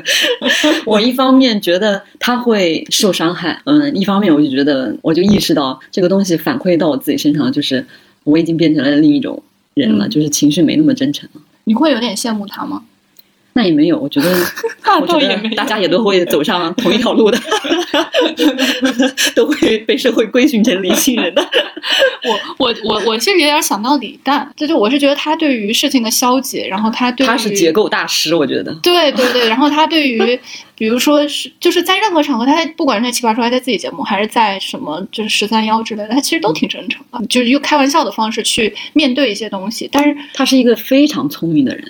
[0.86, 7.86] 我一方面觉得他会受伤害，嗯，一方面我就觉得我就意识到这个东西反馈到我自己身上，就是
[8.24, 11.42] 我已经变成了另一种人了，就是情绪没那么真诚了。
[11.66, 12.84] 你会有点羡慕他吗？
[13.58, 14.30] 那也没有，我觉得，
[15.00, 17.40] 我觉得大家也都会走上同一条路的，
[19.34, 21.42] 都会被社会规训成理性人的。
[22.28, 28.74] 我我我我其实有点想到李诞，就就我是觉得他对于事情的消解，然后他对他是结构大师，我觉得。
[28.84, 30.38] 对对对，然后他对于，
[30.76, 39.90] 比如说是就是在任何场合，他不管是在奇葩说，还是在自己节目，还是在什么就是十三幺之类的，他其实都挺真诚的，就是用开玩笑的方式去面对一些东西。
[39.94, 41.90] 但是他是一个非常聪明的人。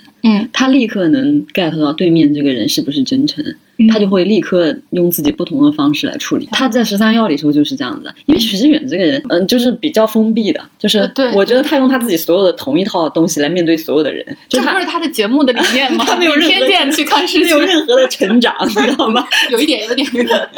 [0.52, 3.44] 他立刻能 get 到对面这个人是不是真诚，
[3.90, 6.48] 他就会立刻用自己不同的方式来处理。
[6.52, 16.04] 他在十三幺里时候就是这样子，因为许知远这个人，嗯，就是比较封闭的，就是我觉得他用他自己所有的同一套东西来面对所有的人，这不是他的节目的理念吗？
[16.08, 19.26] 他没有偏见去看世界，没有任何的成长，你知道吗？
[19.52, 20.50] 有一点，有点，有点，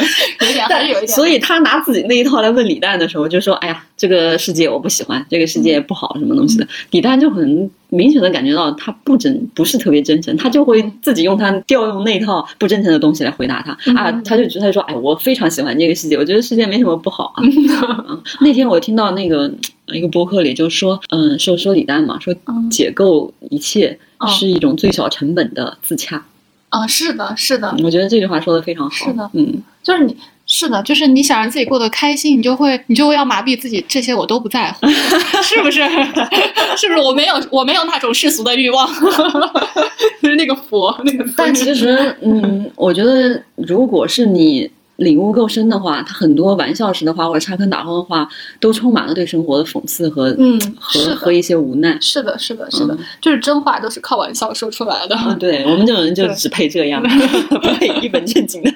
[0.41, 1.07] 有点，还是有一点。
[1.07, 7.69] 所以他拿自己那一套来问李诞的时候，就说：“哎呀，这个世界我不喜欢，这个世界不好，什么东西的。”李诞就很。
[7.89, 17.43] 明显的感觉到他不真，不是特别真诚，他就会自己用他调用那套不真诚的东西来回答他啊，他就他就说，哎，我非常喜欢这个世界，我觉得世界没什么不好啊。
[18.41, 19.51] 那天我听到那个
[19.87, 22.35] 一个博客里就说，嗯，说说李诞嘛，说
[22.69, 26.25] 解构一切是一种最小成本的自洽。
[26.69, 29.07] 啊，是的，是的，我觉得这句话说的非常好。
[29.07, 30.15] 是的，嗯，就是你。
[30.47, 34.87] 是的，就是你想让自己过得开心，你就会你就会要麻痹自己，这些我都不在乎，
[35.43, 35.81] 是不是？
[36.77, 36.97] 是不是？
[36.97, 38.87] 我没有，我没有那种世俗的欲望，
[40.23, 41.25] 就是那个佛那个。
[41.35, 44.71] 但其实，嗯，我觉得如果是你。
[44.97, 48.27] 领悟够深的话，他很多玩笑式的话或者插科打诨的话，
[48.59, 51.95] 都充满了对生活的讽刺和嗯和和一些无奈。
[52.01, 55.15] 是的，是的，是的，就是真话都是靠玩笑说出来的。
[55.39, 58.71] 对我们这种人就只配这样，不配一本正经的。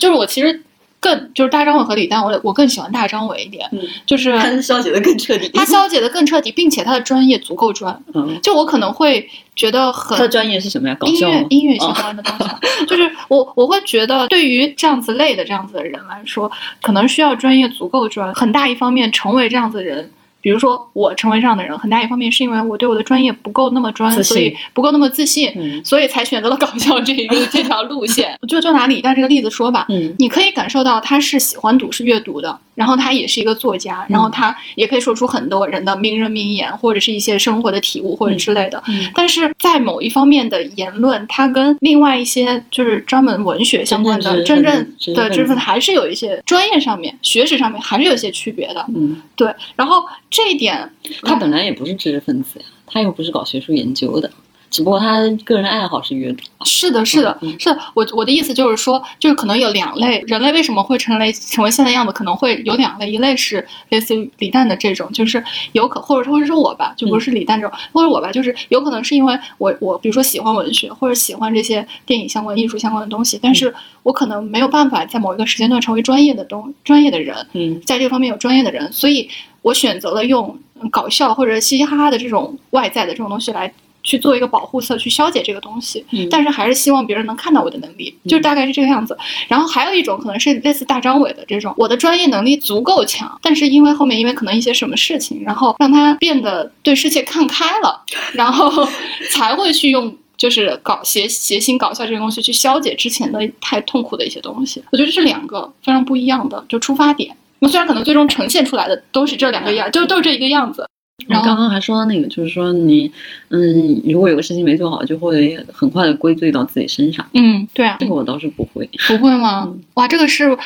[0.00, 0.62] 就是我其实。
[1.02, 10.96] 更就是大张伟和李诞，我我更喜欢大张伟一点，嗯，就是他消解的更彻底，他消解的更彻底，并且他的专业足够专，嗯，就我可能会觉得很他的专业是什么呀？
[11.00, 20.10] 搞笑音乐音乐相关的东西，就是我我会觉得对于这样子类的这样子的人来说，可能需要专业足够专，很大一方面成为这样子的人。
[20.40, 25.52] 比如说，我成为这样的人，很大一方面是因为我对我的专业不够那么专，所以不够那么自信，
[25.84, 28.38] 所以才选择了搞笑这一个 这条路线。
[28.48, 29.86] 就就拿李诞这个例子说吧，
[30.18, 32.58] 你可以感受到他是喜欢读是阅读的。
[32.76, 38.82] 然后他也是一个作家，然后他也可以说出很多人的名人名言，或者是一些生活的体悟或者之类的。
[39.14, 44.72] 但是在某一方面的言论，他跟另外一些就是专门文学相关的真正
[45.14, 48.82] 的知识分子还是有一些专业上面、学识上面还是有一些区别的。
[48.96, 49.54] 嗯，对。
[49.76, 50.90] 然后这一点，
[51.22, 54.30] 他本来也不是知识分子呀，他又不是搞学术研究的。
[54.70, 56.44] 只不过他个人爱好是阅读。
[56.64, 79.28] 是的，是的，是我我的意思就是说，就是可能有两类人类为什么会成为成为现在样子，可能会有两类，一类是类似于李诞的这种，就是有可或者或者是我吧，就不是李诞这种，或者我吧，就是有可能是因为我我比如说喜欢文学或者喜欢这些电影相关、艺术相关的东西，但是我可能没有办法在某一个时间段成为专业的东专业的人，嗯，在这方面有专业的人，所以
[79.62, 80.58] 我选择了用
[80.90, 83.72] 搞笑或者嘻嘻哈哈的这种外在的这种东西来。
[84.02, 89.14] 去做一个保护色，去消解这个东西，但是还是希望别人能看到我的能力，就大概是这个样子。
[89.46, 98.88] 然后还有一种可能是类似大张伟的这种，我的专业能力足够强，但是因为后面因为可能一些什么事情，然后让他变得对世界看开了，然后
[99.30, 104.82] 才会去用就是搞谐谐星搞笑这个东西去消解之前的太痛苦的一些东西。
[104.90, 107.36] 我觉得这是两个非常不一样的就出发点。
[107.60, 110.86] 那虽然可能最终呈现出来的都是这两个样，就都是这一个样子。
[111.28, 113.12] 然后刚刚还说到那个，就是说你，
[113.50, 117.24] 嗯，如果有个事情没做好，就会很快的归罪到自己身上。
[117.34, 118.88] 嗯，对啊，这个我倒是不会。
[119.06, 119.70] 不会吗？
[119.94, 120.56] 哇，这个是，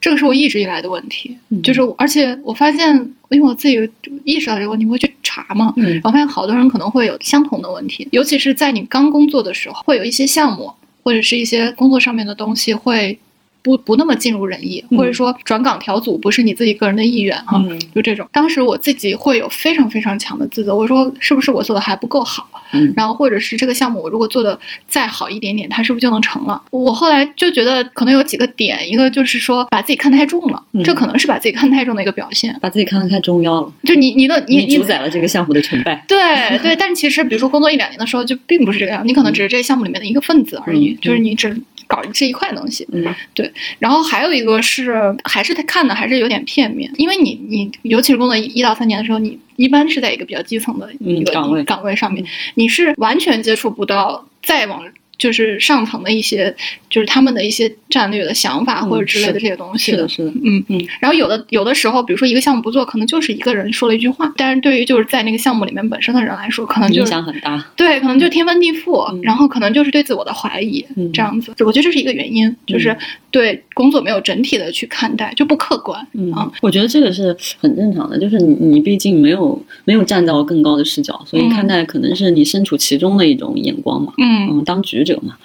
[0.00, 1.36] 这个是我一直以来的问题。
[1.64, 2.94] 就是，而且我发现，
[3.30, 3.90] 因为我自己
[4.22, 5.74] 意识到这个问题，会去查嘛。
[5.76, 5.94] 嗯。
[5.94, 13.18] 然后发现好多人可能会有相同的问题，尤其是在你刚工作的时候，会有一些项目或者是一些工作上面的东西会。
[13.66, 17.60] 不不那么尽如人意，或者说转岗调组不是你自己个人的意愿哈，
[17.92, 18.24] 就这种。
[18.30, 22.48] 当时我自己会有非常非常强的自责，我说是不是我做的还不够好？
[22.72, 26.62] 嗯然后或者是这个项目我如果做的再好一点点，它是不是就能成了？
[26.70, 33.72] 我后来就觉得可能有几个点，一个就是说把自己看太重了，这可能是把自己看太重的一个表现，把自己看得太重要了。
[33.82, 36.04] 就你你的你你主宰了这个项目的成败。
[36.06, 36.16] 对
[36.58, 41.56] 对，但其实比如说工作一两年的时候就并不是这个样，你可能只是这个项目里面的一个分子而已，就是你只。
[41.86, 54.82] 搞这一块东西，嗯，对，然后还有一个是，还是他看的还是有点片面，因为你你尤其是工作一到三年的时候，你一般是在一个比较基层的一个岗位岗位上面，你是完全接触不到再往
[55.18, 56.54] 就是上层的一些，
[56.90, 59.92] 就是他们的一些战略的想法或者之类的这些东西。
[59.92, 60.86] 是的，是的，嗯嗯。
[61.00, 67.64] 然后有的有的时候，比如说一个项目不做，可能就是一个人说了一句话，但是对于就是在那个项目里面本身的人来说，可能影响很大。
[67.76, 71.52] 对，可能就天翻地覆，然后可能就是对自我的怀疑这样子。
[71.60, 72.96] 我觉得这是一个原因，就是
[73.30, 76.06] 对工作没有整体的去看待，就不客观。
[76.12, 84.12] 嗯，我觉得这个是很正常的，就是你你毕竟没有没有站到更高的视角，所以看待可能是你身处其中的一种眼光嘛。
[84.18, 85.36] 嗯嗯，当局者嘛。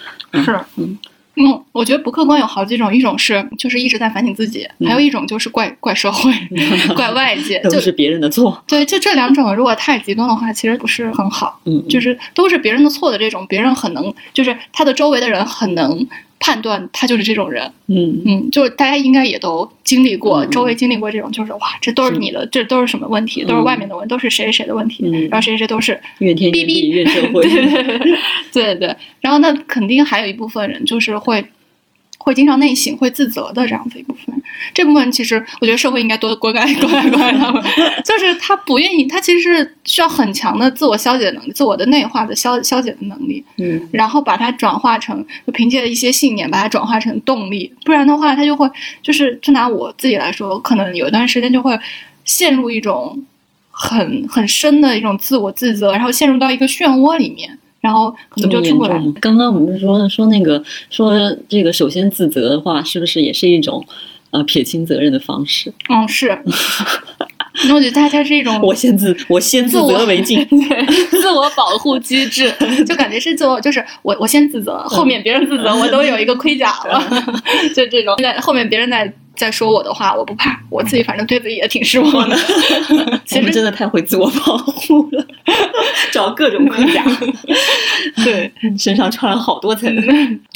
[0.44, 0.98] 是，嗯
[1.38, 6.30] 嗯，我觉得不客观有好几种，一种是就是一直在反省自己，还有一种就是怪怪社会、
[6.94, 8.62] 怪外界， 都是别人的错。
[8.68, 11.62] 对，就这两种，如果太极端的话，其实不是很好。
[11.64, 16.06] 嗯，就是都是别人的错的这种，别人很能，就是他的周围的人很能。
[16.42, 23.46] 判断他就是这种人，嗯嗯，就是大家应该也都经历过，周围经历过这种，就是哇，这都是你的，这都是什么问题？
[23.46, 25.06] 都是外面的问，都是谁谁谁的问题？
[25.30, 27.48] 然后谁谁都是怨天怨地怨社会，
[28.52, 28.94] 对对。
[29.22, 31.46] 然后那肯定还有一部分人就是会。
[32.24, 37.64] 会经常内省、会自责的这样子一部分，这部分其实我觉得社会应该多关爱、 关爱、关爱他们。
[38.06, 43.44] 就是他不愿意，他其实是需要很强的自我消解的能力、自我的内化的消消解的能力。
[43.58, 48.70] 嗯，然后把它转化成，就凭借一些信念把它转化成动力，不然的话，他就会
[49.02, 51.78] 就是，就拿我自己来说，可能有一段时间就会
[52.26, 53.24] 陷入一种
[53.72, 57.58] 很很深的一种自我自责，然后陷入到一个漩涡里面。
[57.82, 59.02] 然后可能就冲过来。
[59.20, 61.14] 刚刚我们说说那个说
[61.50, 63.86] 这个，首先自责的话，是不是也是一种
[64.30, 65.74] 呃撇清责任的方式？
[65.90, 66.38] 嗯，是。
[67.68, 70.44] 那我觉得它它是一种我先自我先自责为敬，
[71.12, 72.50] 自我 保护机制，
[72.88, 77.04] 就感觉是自我就是我我先自责，后面别人自责，我都有一个盔甲了，
[77.76, 78.16] 就这种。
[78.18, 79.14] 在后面别人在。
[79.36, 82.36] 再说我的话，我不怕，我自己反正对自己也挺失望的。
[83.26, 85.26] 其实真的太会自我保护了，
[86.12, 87.04] 找各种盔甲，
[88.24, 89.92] 对， 身上穿了好多层。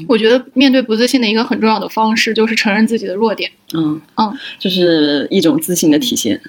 [0.08, 3.50] 我觉得面对不自信的一个很重要的方式就是承认自己的弱点。
[3.74, 6.40] 嗯嗯，就是一种自信的体现。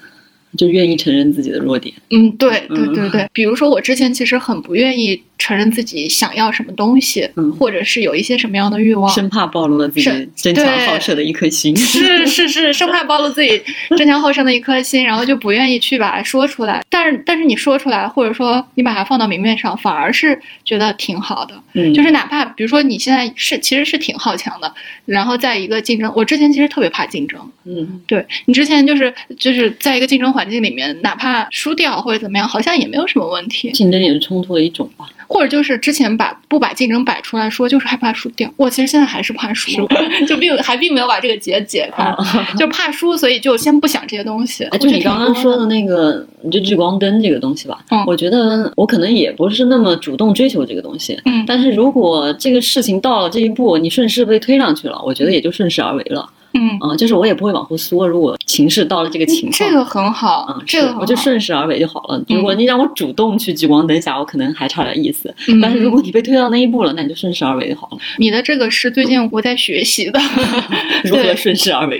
[0.57, 1.93] 就愿意承认自己的弱点。
[2.09, 3.29] 嗯，对对对对。
[3.33, 11.75] 比如说，我之前其实很不愿意承认自己想要什么东西，嗯，或者是有一些什么样的欲望，生怕暴露了自己争强好胜的一颗心。
[11.75, 13.61] 是是是，生怕暴露自己
[13.97, 16.83] 争强好胜的一颗心，然后就不愿意去把它说出来。
[16.89, 21.53] 但是但是你说出来，或者说你把它放到明面上，反而是觉得挺好的。
[21.73, 24.73] 嗯，就是哪怕比如说你现在是其实是挺好强的，
[25.05, 27.39] 然后在一个竞争，我之前其实特别怕竞争。
[27.65, 33.71] 嗯，对你之前就是就是在一个竞争环境里面，哪怕输掉或者怎么样，好像也没有什么问题。
[33.71, 35.05] 竞争也是冲突的一种吧。
[35.27, 38.49] 或者就是之前把不把竞争摆出来说，就是害怕输掉。
[38.57, 39.71] 我其实现在还是怕输，
[40.27, 42.15] 就并还并没有把这个结解开，
[42.57, 44.67] 就怕输，所以就先不想这些东西。
[44.79, 47.79] 就你刚刚说的那个，就聚光灯这个东西吧。
[47.89, 51.19] 嗯，我觉得我可能也不是那么主动追求这个东西。
[51.25, 56.27] 嗯，但是如果这个事情到了这一步，你顺势被推上去了，我觉得也就顺势而为了。
[56.53, 58.07] 嗯啊，就是我也不会往后缩。
[58.07, 62.21] 如果情势到了这个情况，这个很好啊，这个我就顺势而为就好了。
[62.29, 65.33] 如果你让我主动去聚光灯下，我可能还差点意思。
[65.61, 67.97] 但是如果你被推到那一步了，那你就顺势而为就好了。
[68.17, 70.19] 你的这个是最近我在学习的
[71.03, 71.99] 如何顺势而为？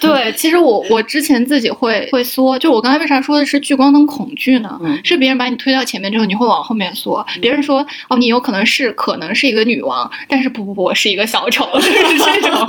[0.00, 4.78] 对，其实我我之前自己会会缩，就我刚才为啥说的是聚光灯恐惧呢？
[5.04, 7.24] 是别人把你推到前面之后，你会往后面缩。
[7.40, 12.66] 别人说哦，你有可能是可能是一个女王，但是不不不，我是一个小丑， 就是这种。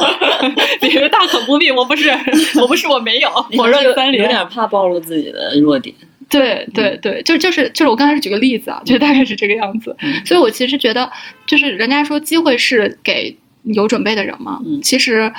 [0.80, 2.10] 别人大可不必，我不是，
[2.60, 5.96] 我不是，我没有，我认三连，有点怕暴露自己的弱点。
[6.30, 9.96] 对对对，就就是就是我刚开始举个例子啊，就大概是这个样子。
[10.26, 11.12] 所以我其实觉得，
[11.46, 14.62] 就是人家说机会是给有准备的人嘛。
[14.82, 15.32] 其实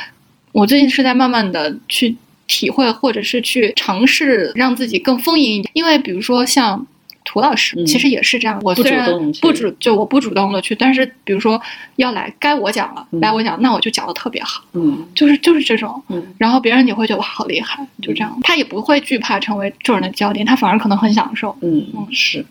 [0.52, 2.14] 我最近是在慢慢的去
[2.46, 5.70] 体会，或者是去尝试让自己更丰盈一点。
[5.74, 6.86] 因为比如说像。
[7.32, 11.58] 涂老师其实也是这样，我虽然不主就我不主动的去，但是比如说
[11.96, 21.86] 要来该我讲了，来我讲，那我就讲的特别好，嗯，就是就是这种，嗯，然后别人也会觉得我好厉害，就这样，他也不会惧怕成为众人的焦点，他反而可能很享受，嗯。
[21.96, 22.44] 嗯是，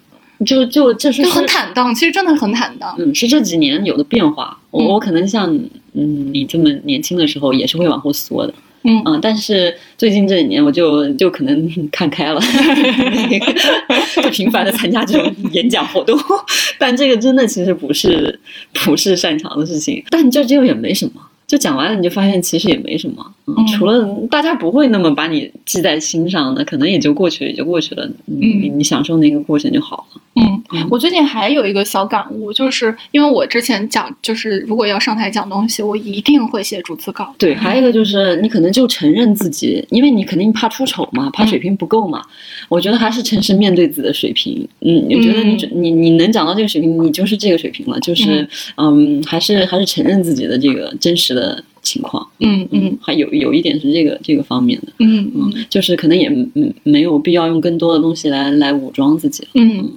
[0.43, 5.55] 就就这是就很坦荡，其实真的很坦荡，嗯，是这几年有的变化，我我可能像
[5.93, 8.53] 嗯你这么年轻的时候也是会往后缩的。
[8.83, 9.19] 嗯。
[9.21, 12.41] 但是最近这几年我就 就可能看开了，
[14.23, 16.17] 就频繁的参加这种演讲活动，
[16.79, 18.39] 但这个真的其实不是
[18.73, 23.25] 不是擅长的事情，但就这个也没什么，就讲完了你就发现其实也没什么，
[23.67, 28.09] 除了大家不会那么把你记在心上的，可能也就过去了也就过去了。
[28.25, 30.21] 你你享受那个过程就好了。
[30.35, 37.35] 嗯，我最近还有一个小感悟，就是因为我之前讲，就是如果要上台讲东西，我一定会写逐字稿。
[37.37, 42.21] 对，还有一个就是你可能就承认自己，因为你肯定怕出丑嘛，怕水平不够嘛。
[42.69, 44.65] 我觉得还是诚实面对自己的水平。
[44.79, 47.99] 嗯，我觉得你你你能讲到这个水平，你就是这个水平了。
[47.99, 48.47] 就是
[48.77, 52.27] 嗯，还是还是承认自己的这个真实的情况。
[52.39, 54.93] 嗯嗯，还有有一点是这个这个方面的。
[54.99, 59.47] 嗯嗯，就是可能也嗯没有必要用更多的东西来来武装自己。
[59.53, 59.89] 嗯。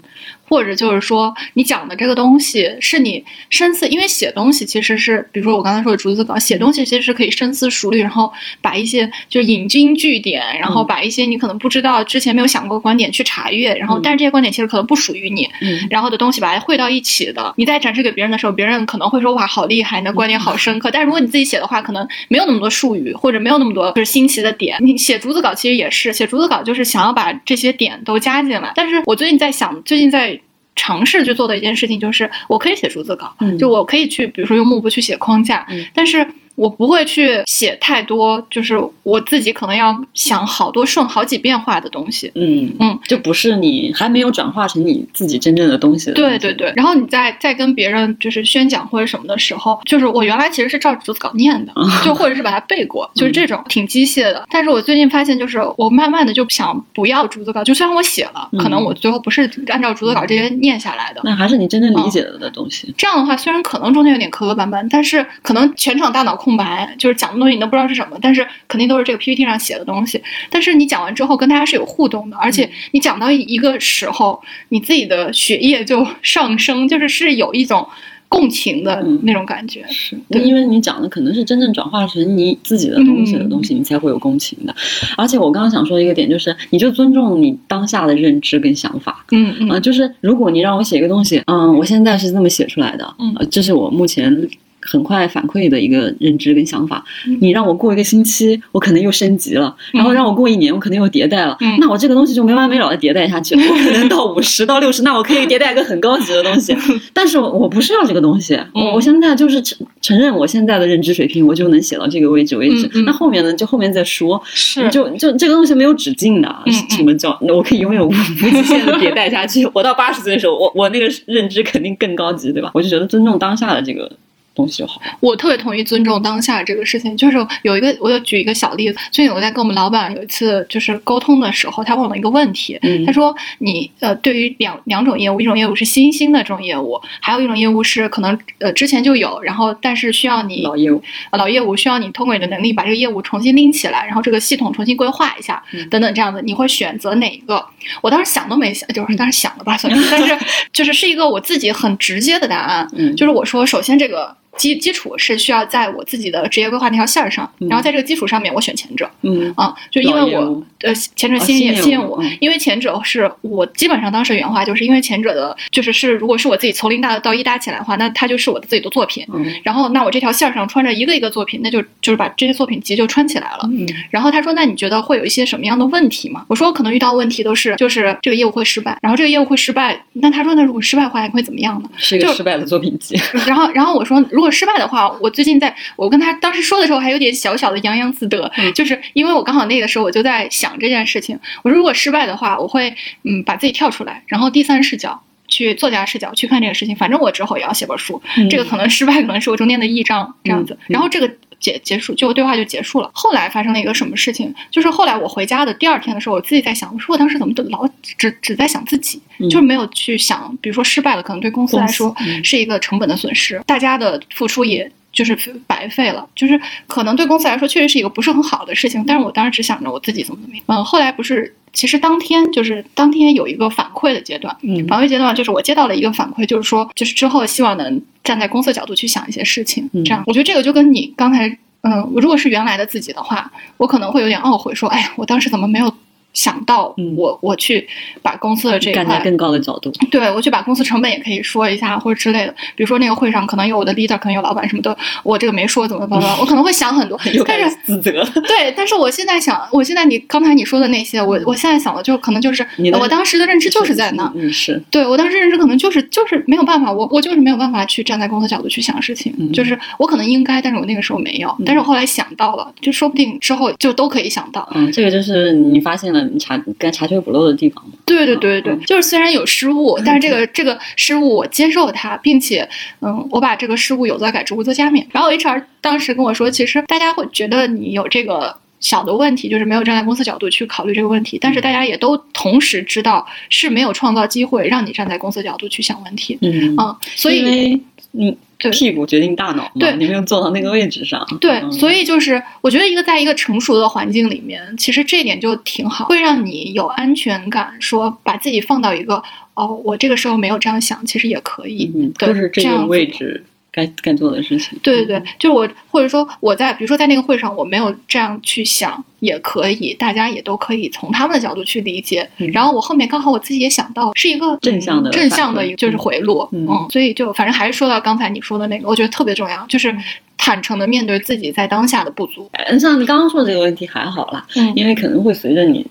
[0.48, 15.48] 或者就是说，你讲的这个东西是你深思，因为写东西其实是，比如说我刚才说的逐字稿，写东西其实是可以深思熟虑，然后把一些就是引经据典，然后把一些你可能不知道、之前没有想过观点去查阅，然后但是这些观点其实可能不属于你，
[15.88, 17.54] 然后的东西把它汇到一起的。
[17.56, 20.90] 你在展示给别人的时候，别人可能会说哇，好厉害，你的观点好深刻。
[20.90, 24.76] 但如果你自己写的话，可能没有那么多术语，或者没有那么多就是新奇的点。
[24.80, 28.72] 你写逐字稿其实也是写逐字稿，就是想要把这些点都加进来。
[28.74, 30.38] 但是我最近在想，最近在。
[30.76, 36.26] 尝试去做的一件事情就是，我可以写逐字稿，就我可以去，比如说用幕布去写框架，但是。
[36.54, 42.30] 我不会去写太多，就是我自己可能要想好多顺好几遍话的东西。
[42.34, 46.12] 嗯嗯，就不是你还没有转化成你自己真正的东西。
[46.12, 46.72] 对对对。
[46.76, 51.72] 然后你在在跟别人就是宣讲或者什么的时候，就是我原来其实是照着逐字稿念的，
[52.04, 54.46] 就或者是把它背过，就是这种挺机械的。
[54.48, 61.20] 但是我最近发现，就是我慢慢的就想不要逐字稿，就虽然我写了，可能我最后不是按照逐字稿这些念下来的。
[61.24, 62.94] 那还是你真正理解了的东西。
[62.96, 66.38] 这样的话，虽然可能中间有点磕磕绊绊，但是可能全场大脑。
[66.44, 70.22] 空白就是讲的东西你都不知道是什么，但是肯定都是这个 PPT 上写的东西。
[70.50, 74.38] 但是你讲完之后跟大家是有互动的，而且你讲到一个时候，
[74.68, 77.88] 你自己的血液就上升，就是是有一种
[78.28, 79.86] 共情的那种感觉。
[79.88, 84.74] 是，因为你讲的可能是真正转化成你自己的东西的东西，你才会有共情的。
[85.16, 89.24] 而且我刚刚想说一个点，就是你就尊重你当下的认知跟想法。
[89.32, 94.46] 嗯嗯，就是如果你让我写一个东西，嗯，我现在是这么写出来的，嗯，这是我目前。
[94.84, 97.04] 很快反馈的一个认知跟想法，
[97.40, 101.56] 你让我过一个星期，我可能又升级了；然后让我过一年，我可能又迭代了。
[101.80, 106.76] 那我这个东西就没完没了的迭代下去， 我可能到五十到六十，那我可以迭代一个很高级的东西。
[107.12, 108.58] 但是我不是要这个东西，
[108.94, 112.90] 我现在就是承承认我现在的认知水平，我就能写到这个位置为止。
[113.06, 114.40] 那后面呢，就后面再说。
[114.46, 116.54] 是，就就这个东西没有止境的，
[116.90, 119.66] 什么叫我可以永远无无极限的迭代下去？
[119.72, 122.70] 我到八十岁的时候，我我那个认知肯定更高级，对吧？
[122.74, 124.10] 我就觉得尊重当下的这个。
[124.54, 125.00] 东西就好。
[125.20, 127.16] 我特别同意尊重当下这个事情。
[127.16, 128.98] 就是有一个，我就举一个小例子。
[129.10, 132.78] 最近我在跟我们老板有一次就是沟通的时候，他问了一个问题。
[133.06, 141.02] 他说：“你呃，对于两两种业务，一种业务是新兴的这种业务，还有一种业务是可能呃之前就有，然后但是需要你老业务，
[141.32, 147.64] 老业务需要你通过你的能力把这个业务重新拎起来，然后这个系统重新规划一下，等等这样子，你会选择哪一个？”
[148.02, 150.38] 我当时想都没想，就是当时想了吧，算是，但是
[150.72, 152.88] 就是是一个我自己很直接的答案。
[153.16, 154.36] 就是我说，首先这个。
[154.56, 159.10] 基基础是需要在我自己的职业规划那条线上，然后在这个基础上面，我选前者。
[159.22, 169.26] 嗯啊，就因为我呃前者吸引吸引我，因为前者是我基本上当时原话就是因为前者的，就是是如果是我自己从零搭到一搭起来的话，那它就是我的自己的作品。
[169.62, 173.68] 然后那我这条线上穿着一个一个作品，那就就是把这些作品集就穿起来了。
[174.10, 176.44] 然后他说，那你觉得会有一些什么样的问题吗？
[176.48, 180.00] 我说我可能遇到问题都是就是这个业务会失败，然后这个业务会失败。
[180.14, 181.88] 那他说那如果失败的话，你会怎么样呢？
[181.96, 183.18] 是一个失败的作品集。
[183.46, 191.38] 然后然后我说如果失败的话，我最近在我跟他当时说的时候，还有点小小的洋洋自得，就是因为我刚好那个时候我就在想这件事情。
[191.62, 196.94] 我说如果失败的话，我会嗯把自己跳出来，然后第三视角去作家视角去看这个事情。
[196.96, 198.20] 反正我之后也要写本书，
[198.50, 200.76] 这个可能失败可能是我中间的一章这样子。
[200.88, 201.30] 然后这个
[201.64, 203.10] 结结束就对话就结束了。
[203.14, 204.54] 后来发生了一个什么事情？
[204.70, 207.88] 就是后来我回家的第二天的时候，我自己在想，我说我当时怎么都老
[208.18, 209.18] 只只在想自己，
[209.50, 214.90] 就是没有去想，比如说失败了，可能对公司来说是一个成本的损失，大家的付出也。
[215.14, 215.34] 就是
[215.66, 220.64] 白费了，就是可能对公司来说确实是一个不是很好的事情，但是我当时只想着我自己怎么怎么样。
[220.66, 231.48] 嗯，后来不是，其实当天就是当天有一个反馈的阶段，嗯，反馈阶段就是我接到了一个反馈，就是说就是之后希望能站在公司的角度去想一些事情，这样，我觉得这个就跟你刚才，
[231.82, 235.94] 嗯，如果是原来的自己的话，我可能会有点懊悔，说，哎呀，我当时怎么没有
[236.34, 237.86] 想到我我去
[238.20, 242.54] 把公司的这站在更高的角度， 对我去把公司成本也可以说一下或者之类的。
[242.76, 246.24] 比如说那个会上可能有我的 leader，可能有老板什么的，我这个没说怎么怎么？
[246.40, 248.22] 我可能会想很多，但是自责。
[248.46, 252.66] 对，但是我现在想，我现在你刚才你说的那些，我我现在想的就可能就是
[253.00, 264.68] 我当时的认知就是在那，嗯是，对我当时认知可能就是就是没有办法，我我就是没有办法去站在公司角度去想事情，就是我可能应该，但是我那个时候没有，但是我后来想到了，就说不定之后就都可以想到。
[264.74, 272.68] 嗯，这个就是你发现了你查该查缺补漏的地方对对对对，就是虽然有失误，但是这个这个失误我接受它，并且
[273.00, 275.04] 嗯，我把这个失误有则改之，无则加勉。
[275.12, 286.38] 然后 HR 当时跟我说，其实大家会觉得你有这个小的问题，就是没有站在公司角度去考虑这个问题，但是大家也都同时知道是没有创造机会让你站在公司角度去想问题。
[286.42, 287.80] 嗯嗯，所以
[288.12, 288.36] 嗯。
[288.70, 289.94] 屁股决定大脑对？
[289.96, 291.26] 你没有坐到那个位置上。
[291.40, 299.22] 对，所以就是我觉得一个在一个成熟的环境里面，其实这一点就挺好，会让你有安全感，说把自己放到一个
[299.54, 301.90] 哦，我这个时候没有这样想，其实也可以。
[301.94, 303.44] 嗯，就是这个位置。
[303.74, 312.28] 该该做的事情，对对对，就是我，或者说我在，比如说在那个会上，我没有这样去想，也可以，大家也都可以从他们的角度去理解。
[312.52, 319.92] 然后我后面刚好我自己也想到，是一个正向的正向的一个就是回路，嗯，所以就反正还是说到刚才你说的那个，我觉得特别重要，就是
[320.38, 322.48] 坦诚的面对自己在当下的不足。
[322.52, 325.84] 嗯，像你刚刚说的这个问题还好啦，嗯，因为可能会随着你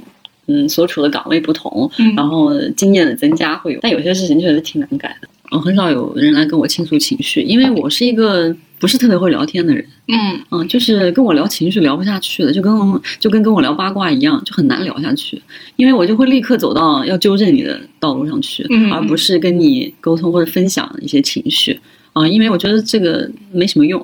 [0.48, 5.28] 嗯所处的岗位不同，然后经验的增加会有，但有些事情确实挺难改的。
[5.54, 9.86] 我很少有人来跟我倾诉情绪，因为我是一个不是特别会聊天的人。
[10.08, 12.74] 嗯嗯，就是跟我聊情绪聊不下去的，就跟
[13.20, 15.40] 就跟跟我聊八卦一样，就很难聊下去。
[15.76, 21.80] 因为我就会立刻走到要纠正你的道路上去，而不是跟你沟通或者分享一些情绪
[22.14, 24.04] 啊，因为我觉得这个没什么用。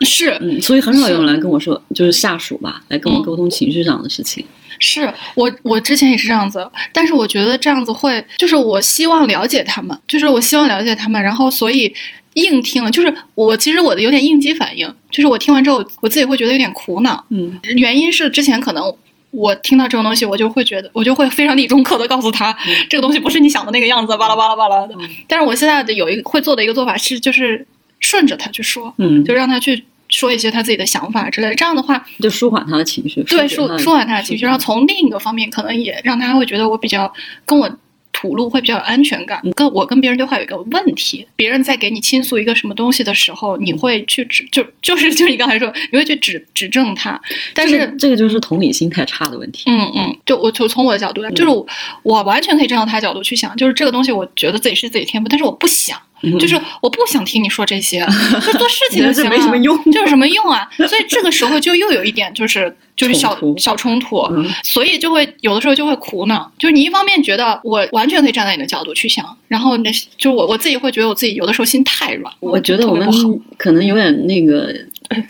[0.00, 4.44] 是，嗯，所以很少有人来跟我说，就是下属吧，来跟我沟通情绪上的事情。
[4.78, 11.92] 是我，我之前也是这样子，但是我觉得这样子会，就是我希望了解他们，就是我希望了解他们，然后所以
[12.34, 18.94] 硬听了，就是我其实我的有点应激反应，就是我听完之后，我自己会觉得有点苦恼，嗯，原因是之前可能
[19.30, 22.56] 我听到这种东西，我就会觉得，我就会非常理中客的告诉他，
[22.88, 24.94] 这个东西不是你想的那个样子，巴拉巴拉巴拉的。
[25.26, 27.66] 但是我现在的有一个会做的一个做法是，就是
[28.00, 29.84] 顺着他去说，嗯，就让他去。
[30.08, 37.12] 说一些他自己的想法之类的，这样的话就舒缓他的情绪，对，舒舒缓他的情绪，然后从另一个方面，可能也让他会觉得我比较
[37.44, 37.68] 跟我
[38.12, 39.42] 吐露会比较有安全感。
[39.54, 47.20] 跟我跟别人对话有一个问题，别人在给你倾诉一个什么东西的时候，你会去指就就是 就是你刚才说，你会去指指正他，
[47.52, 49.64] 但是这个就是同理心太差的问题。
[49.66, 51.50] 嗯嗯，就我就从我的角度来，就是
[52.02, 56.00] 我完全可以站到他角度去想，就是这个东西，我觉得自己是自己天赋，但是我不想。
[56.38, 58.00] 就是我不想听你说这些，
[58.44, 60.68] 就做事情就行了，没什么用，就有什么用啊？
[60.76, 64.26] 所以这个时候就又有一点就是就是小小冲突，
[64.62, 66.50] 所以就会有的时候就会苦恼。
[66.58, 72.32] 就是你一方面觉得我完全可以站在你的角度去想，然后那就我我自己会觉得我自己有的时候心太软。
[72.40, 73.08] 我觉得我们
[73.56, 74.74] 可能有点那个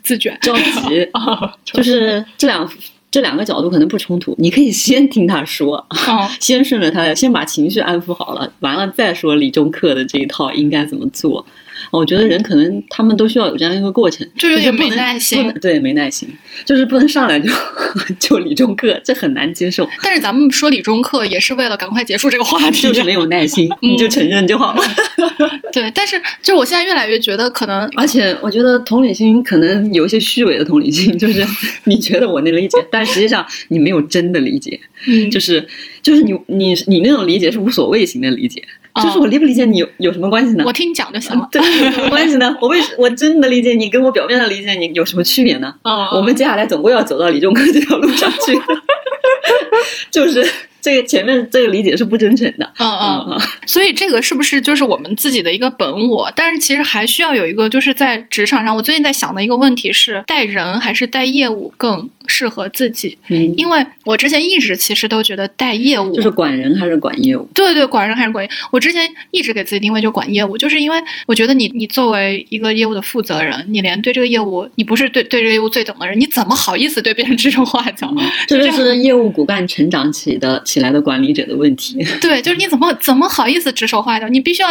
[0.03, 1.09] 自卷着急，
[1.65, 2.69] 就是这两。
[3.17, 5.83] 这两个角度可能不冲突，你可以先听他说，
[6.39, 11.43] 先顺着他，先把情绪安抚好了，完了再说李中克的这一套应该怎么做。
[11.91, 16.29] 我觉得人可能他们都需要有这样一个过程，就有点没耐心，对，没耐心，
[16.65, 17.51] 就是不能上来就
[18.19, 19.89] 就理中客，这很难接受。
[20.03, 24.83] 但是咱们说理中客也是为了赶快结束这个话题， 就是没有耐心，你就承认就好了。
[25.73, 31.47] 对，但是就我现在越来越觉得可能，而且我觉得同理心可能有一些虚伪的同理心，就是
[31.85, 34.79] 你觉得我能理解，但实际上你没有真的理解，
[35.31, 35.67] 就是
[36.03, 38.63] 就是你你你那种理解是无所谓型的理解。
[39.03, 40.65] 就是我理不理解你有有什么关系呢？
[40.67, 41.49] 我听你讲就行了。
[41.51, 42.57] 对，有什么关系呢？
[42.61, 45.75] 我为我真的理解你，跟我表面的理解你有什么区别呢？
[45.83, 48.59] 啊，我们接下来总归要走到李仲科这条路上去，
[50.11, 50.47] 就是。
[50.83, 52.89] 这个前面这个理解是不真诚的，嗯
[53.29, 56.31] 嗯，所以这个是不是就是我们自己的一个本我？
[56.37, 63.17] 但是其实还需要有一个，就是在职场上，我最近在想的一个问题是，带人还是带业务更适合自己？
[63.29, 67.49] 嗯，因为我之前一直其实都觉得带业务就是管人还是管业务？
[67.55, 68.53] 对对，管人还是管业务？
[68.73, 70.97] 我之前一直给自己定位就管业务，就是因为
[71.27, 78.13] 我觉得你你作为一个业务的负责人，你连对这个业务你不是对对这个业务最懂的人，你怎么好意思对别人指手画脚？
[78.47, 80.63] 这就是业务骨干成长起的。
[80.67, 84.29] 起来的管理者的问题，对，就是你怎么怎么好意思指手画脚？
[84.29, 84.69] 你必须要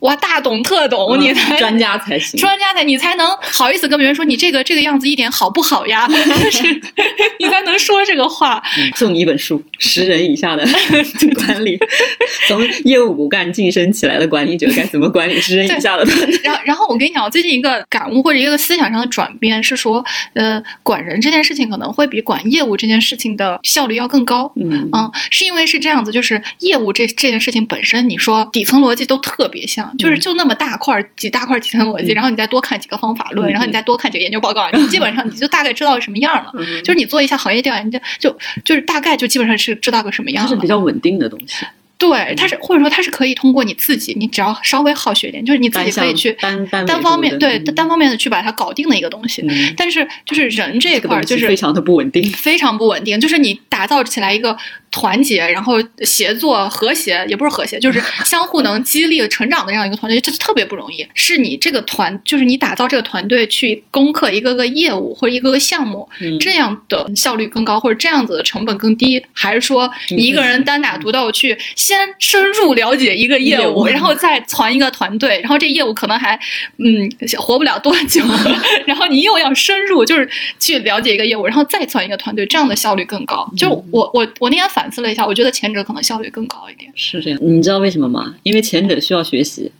[0.00, 6.06] 哇大懂特懂，你才专家才行，专家才你才能好意思跟别人说你这个这个样子一点好不好呀？
[6.44, 6.75] 就是
[7.38, 8.62] 你才能说这个话。
[8.94, 10.66] 送你一本书：十人以下的
[11.36, 11.78] 管理，
[12.48, 16.40] 从业务骨干晋升起来的管理者该怎么管理十人以下的团队。
[16.42, 20.04] 然后，然后我跟你讲，我最近一个感悟或者一个思想上的转变是说，
[20.34, 24.50] 呃，管人这件事情可能会比管业务这件事情的效率要更高。
[24.56, 36.52] 嗯嗯，是因为是这样子，就是业务这这件事情本身，你说底层逻辑都特别像，就是就那么大块几大块底层逻辑，然后你再多看几个方法论，然后你再多看几个研究报告，你基本上你就大概知道什么样了。
[36.82, 40.44] 就是你做一下行业调研，就就就是大概就基本上是知道个什么样。
[40.44, 41.66] 它是比较稳定的东西。
[41.98, 49.44] 对，它是或者说它是可以通过你自己，你只要稍微好学点，就是你自己可以去单单方面对单方面的去把它搞定的一个东西。
[49.76, 53.18] 但是就是人这一块就是非常的不稳定，非常不稳定。
[53.20, 54.56] 就是你打造起来一个。
[54.88, 61.06] 团结，然后协作、和谐，也不是和谐，就是 相互能激励成长的这样一个团队，这特别不容易。
[61.12, 66.08] 是你这个团，就是你打造这个团队去攻克一个个业务或者一个个项目，
[66.40, 76.34] 这样的效率更高，或者这样子的成本更低，还是说你一个人单打独斗去先深入了解一个业务，然后再攒一个团队，然后这业务可能还
[76.78, 77.08] 嗯
[77.38, 78.24] 活不了多久，
[78.86, 80.28] 然后你又要深入就是
[80.58, 83.48] 去了解一个业务，然后再攒一个团队，这样的效率更高。
[83.56, 84.90] 就我我我那天反。
[84.90, 86.90] 思了一下，我觉得前者可能效率更高一点。
[86.94, 88.34] 是这样，你知道为什么吗？
[88.44, 89.70] 因为前者需要学习，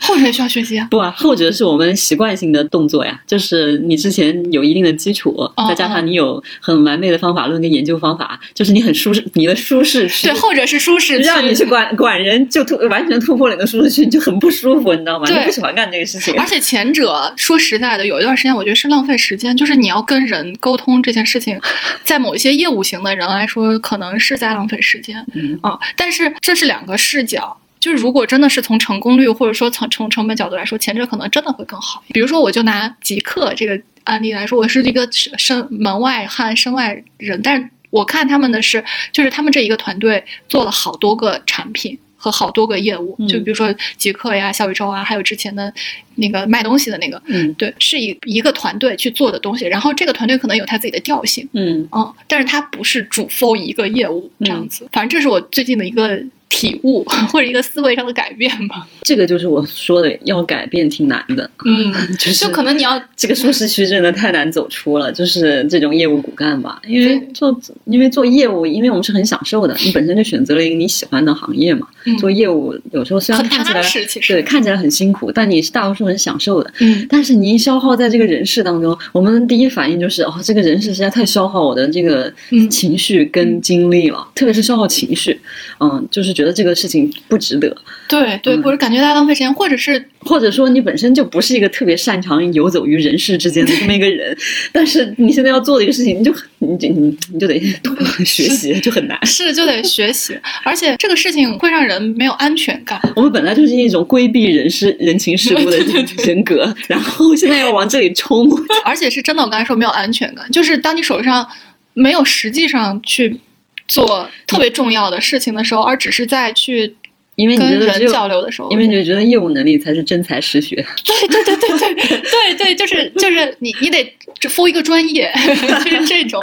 [0.00, 0.86] 后者需要学习啊。
[0.90, 5.34] 不啊，后者是我们习惯性的动作呀，就是你之前有一定的基础，
[5.66, 10.28] 再加上你有很完美的方法论跟研究方法，就是你很舒适，你的舒适区。
[10.28, 11.24] 对，后者是舒适区。
[11.34, 15.26] 让你去管管人，就突完全突破了你的舒适区，你就很不舒服，你知道吗？
[15.26, 16.34] 你不喜欢干这个事情。
[16.38, 21.58] 而且前者说实在的，有一段时间我觉得是浪费时间，就是你要跟人沟通这件事情，
[22.04, 24.34] 在某一些业务型的人来说，可能是。
[24.34, 32.02] 是在浪费时间，嗯啊，但是这是两个视角，就是如果真的是从成功率或者说从成成本角度来说，前者可能真的会更好。
[32.08, 41.98] 比如说，我就拿极客这个案例来说，我是一个身门外汉、身外人，但是我看他们的是，就是他们这一个团队做了好多个产品。
[42.16, 45.70] 和好多个业务，就比如说极客呀、小宇宙啊，还有之前的
[46.14, 49.66] 那个卖东西的那个，嗯，对，是一一个团队去做的东西。
[49.66, 54.88] 然后这个团队可能有他自己的调性，嗯嗯，但是他不是主 f 一个业务这样子。
[54.90, 56.18] 反正这是我最近的一个。
[56.48, 61.48] 体悟 或者一个思维上的改变吧，这个就是我说的，要改变挺难的。
[61.64, 66.80] 嗯， 就是就可能你要这个舒适区真的太难走出了，就是这种业务骨干吧。
[66.86, 71.86] 因为做因为做业务，因为我们是很享受的，你本身就选择了一个你喜欢的行业嘛。
[72.18, 73.82] 做业务有时候虽然看起来
[74.28, 76.72] 对看起来很辛苦，但你是大多数很享受的。
[76.80, 82.32] 嗯，但是你一消耗在这个人事当中，我们第一反应就是哦，这个人事实在太消耗我的这个
[82.70, 85.40] 情绪跟精力了，特别是消耗情绪。
[85.80, 87.74] 嗯，就是觉得这个事情不值得。
[88.06, 94.36] 对对，或者感觉在浪费时间，或者是或者说你本身就不是一个特别擅长游走于人世之间的这么一个人，
[94.72, 99.18] 但是你现在要做的一个事情，你就你就你你就得多学习，就很难。
[99.24, 103.00] 是，就得学习，而且这个事情会让人没有安全感。
[103.16, 105.78] 我们本来就是一种规避人事人情世故的
[106.26, 108.50] 人格，然后现在要往这里冲，
[108.84, 111.46] 而且是真的，我刚才说没有安全感，就是当你手上
[111.94, 113.40] 没有实际上去。
[113.86, 116.94] 做特别重要的事情的时候，而只是在去
[117.36, 120.76] 因为跟人交流的时候，因为你觉得业务能力才是真才实学。
[120.76, 124.14] 对对对对对对对，就是就是你你得
[124.48, 125.32] 付一个专业，
[125.84, 126.42] 就是这种。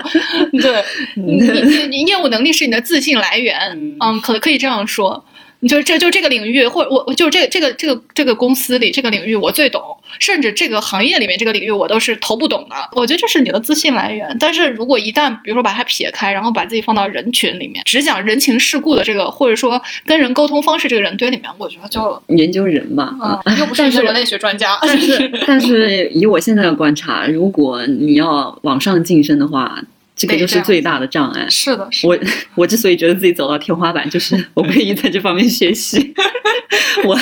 [0.52, 0.84] 对，
[1.16, 3.58] 你你你业务能力是你的自信来源，
[4.00, 5.24] 嗯，可可以这样说。
[5.64, 9.80] 你就这就这个领域，或者我我就这个这个这个这个公司里这个领域我最懂，
[10.20, 12.76] 甚至这个行业里面这个领域我都是头不懂的。
[12.94, 14.36] 我觉得这是你的自信来源。
[14.40, 24.78] 但是如果一旦比如说把它撇开，然后把自己放到人群里面，只讲人情世故的这个，或者说跟人沟通方式这个人堆里面，我觉得就研究人嘛，啊，又不 是人类学专家。
[24.82, 29.82] 但是 但是以我现在的观察，如果你要往上晋升的话。
[30.16, 31.48] 这个就是最大的障碍。
[31.50, 32.20] 是的，是的我
[32.56, 36.14] 我之所以觉得自己走到天花板，就是 我不愿意在这方面学习。
[37.04, 37.20] 我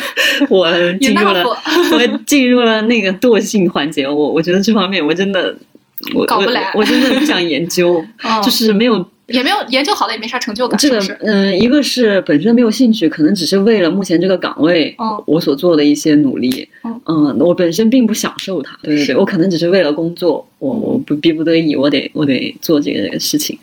[0.49, 4.07] 我进入了，我进入了那个惰性环节。
[4.07, 5.55] 我我觉得这方面我真的，
[6.13, 8.05] 我搞不来，我真的不想研究，
[8.43, 9.09] 就是没有。
[9.29, 10.77] 也没有研究好了，也没啥成就感。
[10.79, 16.67] 这个，嗯，一个是本身没有兴趣，可能只是为了目前这个岗位，我所做的一些努力。
[16.83, 18.77] 嗯，我本身并不享受它。
[18.83, 23.57] 对对对，我可能只是为了工作，我我不逼不得已，我得我得做这个事情。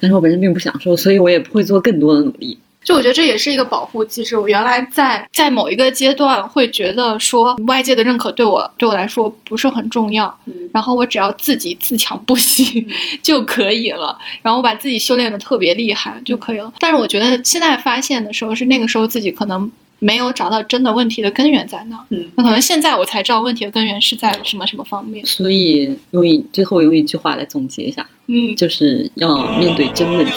[0.00, 2.58] 但是我本身并不享受，所以我也不会做更多的努力。
[2.82, 4.36] 就我觉得这也是一个保护机制。
[4.36, 10.34] 我原来在在某一个阶段会觉得说外界的认可对我对我来说不是很重要，
[10.72, 12.86] 然后我只要自己自强不息
[13.22, 16.72] 就可以了，然后我把自己修炼的特别厉害就可以了。
[16.78, 19.70] 但是我觉得现在发现的时候是那个时候自己可能
[20.00, 22.04] 没有找到真的问题的根源在哪。
[22.08, 25.24] 嗯，那可能现在我才知道问题的根源是在什么什么方面。
[25.24, 30.32] 所以用一最后用一句话来总结一下，嗯，就是要面对真问题。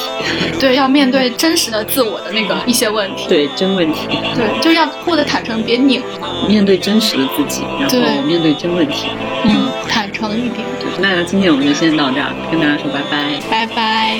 [0.59, 3.25] 对，要面对真实的自我的那个一些问题。
[3.27, 3.99] 对，真问题。
[4.35, 6.01] 对，就是要活得坦诚，别拧。
[6.47, 9.07] 面对真实的自己，然后面对真问题。
[9.45, 10.65] 嗯，坦诚一点。
[10.79, 13.39] 对，那今天我们就先到这儿，跟大家说拜拜。
[13.49, 14.19] 拜拜。